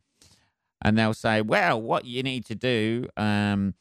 And 0.82 0.98
they'll 0.98 1.13
say, 1.13 1.41
well, 1.41 1.82
what 1.82 2.06
you 2.06 2.21
need 2.21 2.45
to 2.45 2.56
do. 2.56 3.08
Um, 3.17 3.74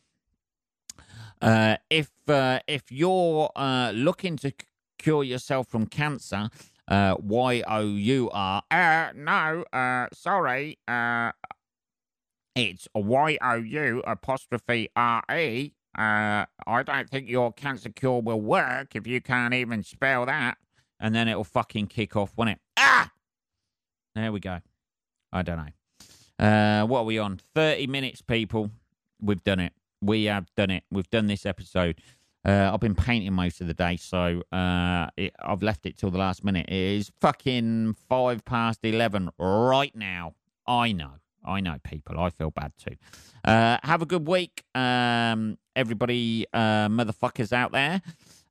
uh, 1.42 1.76
if 1.90 2.10
uh, 2.26 2.60
if 2.66 2.90
you're 2.90 3.50
uh, 3.54 3.90
looking 3.90 4.36
to 4.38 4.52
cure 4.98 5.22
yourself 5.22 5.68
from 5.68 5.86
cancer, 5.86 6.48
uh, 6.88 7.16
Y 7.20 7.62
O 7.66 7.80
U 7.80 8.30
R. 8.32 8.62
Uh, 8.70 9.08
no, 9.14 9.64
uh, 9.72 10.06
sorry. 10.12 10.78
Uh, 10.86 11.32
it's 12.54 12.88
Y 12.94 13.38
O 13.42 13.54
U 13.54 14.02
apostrophe 14.06 14.88
R 14.94 15.22
E. 15.34 15.72
Uh, 15.96 16.44
I 16.66 16.82
don't 16.82 17.08
think 17.08 17.28
your 17.28 17.52
cancer 17.52 17.88
cure 17.88 18.20
will 18.20 18.40
work 18.40 18.96
if 18.96 19.06
you 19.06 19.20
can't 19.20 19.54
even 19.54 19.82
spell 19.82 20.26
that. 20.26 20.58
And 21.00 21.14
then 21.14 21.28
it'll 21.28 21.44
fucking 21.44 21.86
kick 21.86 22.16
off, 22.16 22.32
won't 22.36 22.50
it? 22.50 22.58
Ah! 22.76 23.10
There 24.14 24.32
we 24.32 24.40
go. 24.40 24.60
I 25.32 25.42
don't 25.42 25.58
know. 25.58 26.44
Uh, 26.44 26.86
what 26.86 27.00
are 27.00 27.04
we 27.04 27.18
on? 27.18 27.40
30 27.54 27.86
minutes, 27.88 28.22
people. 28.22 28.70
We've 29.20 29.42
done 29.42 29.60
it. 29.60 29.72
We 30.00 30.24
have 30.24 30.46
done 30.56 30.70
it. 30.70 30.84
We've 30.90 31.08
done 31.10 31.26
this 31.26 31.46
episode. 31.46 32.00
Uh, 32.44 32.70
I've 32.72 32.80
been 32.80 32.94
painting 32.94 33.32
most 33.32 33.60
of 33.62 33.68
the 33.68 33.74
day, 33.74 33.96
so 33.96 34.42
uh, 34.52 35.08
it, 35.16 35.34
I've 35.40 35.62
left 35.62 35.86
it 35.86 35.96
till 35.96 36.10
the 36.10 36.18
last 36.18 36.44
minute. 36.44 36.66
It 36.68 36.74
is 36.74 37.10
fucking 37.20 37.96
five 38.08 38.44
past 38.44 38.80
11 38.82 39.30
right 39.38 39.94
now. 39.96 40.34
I 40.66 40.92
know. 40.92 41.12
I 41.44 41.60
know, 41.60 41.76
people. 41.82 42.18
I 42.18 42.30
feel 42.30 42.50
bad 42.50 42.72
too. 42.78 42.96
Uh, 43.44 43.78
have 43.82 44.02
a 44.02 44.06
good 44.06 44.26
week, 44.26 44.64
um, 44.74 45.58
everybody, 45.76 46.46
uh, 46.52 46.88
motherfuckers 46.88 47.52
out 47.52 47.72
there. 47.72 48.02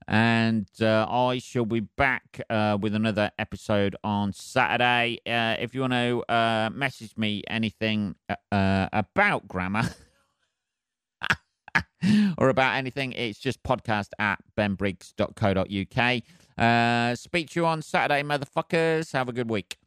And 0.08 0.67
uh, 0.82 1.06
I 1.10 1.39
shall 1.39 1.65
be 1.65 1.79
back 1.79 2.41
uh, 2.49 2.77
with 2.79 2.93
another 2.93 3.32
episode 3.39 3.95
on 4.03 4.34
Saturday. 4.34 5.19
if 5.25 5.73
you 5.73 5.82
want 5.82 5.93
to 5.93 6.71
message 6.73 7.15
me 7.15 7.43
anything 7.47 8.15
about 8.51 9.47
grammar. 9.47 9.84
or 12.38 12.49
about 12.49 12.75
anything, 12.75 13.13
it's 13.13 13.39
just 13.39 13.63
podcast 13.63 14.09
at 14.19 14.39
benbriggs.co.uk. 14.57 16.21
Uh, 16.57 17.15
speak 17.15 17.49
to 17.49 17.59
you 17.59 17.65
on 17.65 17.81
Saturday, 17.81 18.21
motherfuckers. 18.23 19.12
Have 19.13 19.29
a 19.29 19.33
good 19.33 19.49
week. 19.49 19.77